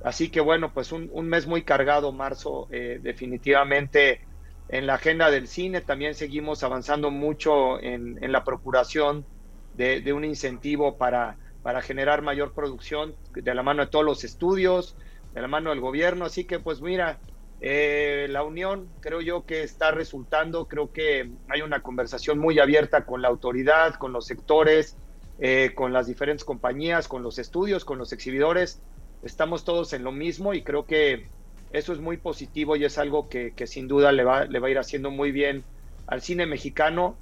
[0.03, 4.22] Así que bueno, pues un, mes muy cargado, marzo, eh, definitivamente
[4.70, 5.83] en la agenda del cine.
[5.83, 9.26] También seguimos avanzando mucho en, la procuración
[9.74, 14.97] de, un incentivo para, para generar mayor producción de la mano de todos los estudios,
[15.35, 16.24] de la mano del gobierno.
[16.24, 17.20] Así que pues mira,
[17.64, 23.06] eh, la unión creo yo que está resultando, creo que hay una conversación muy abierta
[23.06, 24.96] con la autoridad, con los sectores,
[25.38, 28.82] eh, con las diferentes compañías, con los estudios, con los exhibidores.
[29.22, 31.28] Estamos todos en lo mismo y creo que
[31.70, 34.66] eso es muy positivo y es algo que, que sin duda le va, le va
[34.66, 35.64] a ir haciendo muy bien
[36.08, 37.16] al cine mexicano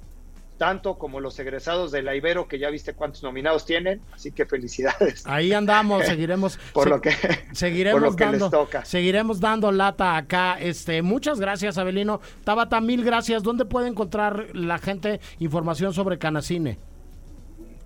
[0.61, 4.45] tanto como los egresados de la Ibero, que ya viste cuántos nominados tienen, así que
[4.45, 5.25] felicidades.
[5.25, 6.59] Ahí andamos, seguiremos.
[6.73, 7.15] por lo que,
[7.51, 8.85] seguiremos dando, toca.
[8.85, 10.59] Seguiremos dando lata acá.
[10.59, 12.21] Este, muchas gracias, Abelino.
[12.43, 13.41] Tabata, mil gracias.
[13.41, 16.77] ¿Dónde puede encontrar la gente información sobre Canacine?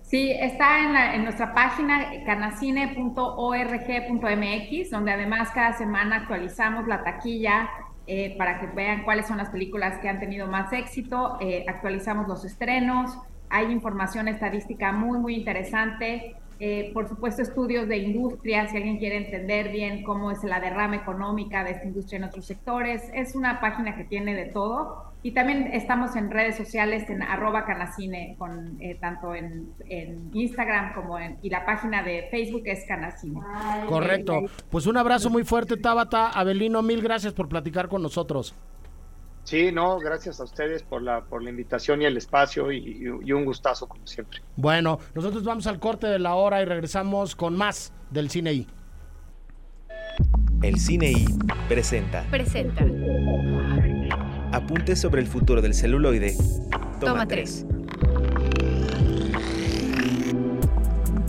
[0.02, 7.70] Sí, está en, en nuestra página canacine.org.mx, donde además cada semana actualizamos la taquilla
[8.06, 11.38] eh, para que vean cuáles son las películas que han tenido más éxito.
[11.40, 16.36] Eh, actualizamos los estrenos, hay información estadística muy, muy interesante.
[16.58, 20.96] Eh, por supuesto, estudios de industria, si alguien quiere entender bien cómo es la derrama
[20.96, 23.02] económica de esta industria en otros sectores.
[23.12, 25.12] Es una página que tiene de todo.
[25.22, 29.72] Y también estamos en redes sociales en arroba canacine, con, eh, tanto en,
[30.32, 31.36] Instagram como en...
[31.42, 33.40] Y la página de Facebook es canacine.
[33.88, 34.42] Correcto.
[34.70, 36.30] Pues un abrazo muy fuerte, Tabata.
[36.30, 38.54] Abelino, mil gracias por platicar con nosotros.
[39.46, 43.44] Sí, no, gracias a ustedes por la, por la invitación y el espacio y, un
[43.44, 44.40] gustazo como siempre.
[44.56, 48.66] Bueno, nosotros vamos al corte de la hora y regresamos con más del Cine I.
[50.62, 51.26] El Cine I
[51.68, 52.24] presenta.
[52.28, 52.84] Presenta.
[54.50, 56.36] Apuntes sobre el futuro del celuloide.
[56.98, 57.64] Toma, tres.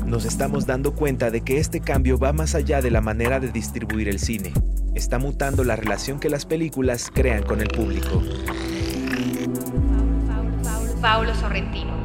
[0.08, 3.52] Nos estamos dando cuenta de que este cambio va más allá de la manera de
[3.52, 4.54] distribuir el cine
[4.98, 8.24] está mutando la relación que las películas crean con el público.
[11.02, 11.96] Paulo Sorrentino.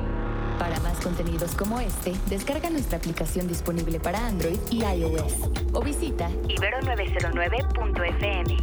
[0.59, 5.35] Para más contenidos como este, descarga nuestra aplicación disponible para Android y iOS
[5.73, 8.57] o visita ibero909.fm.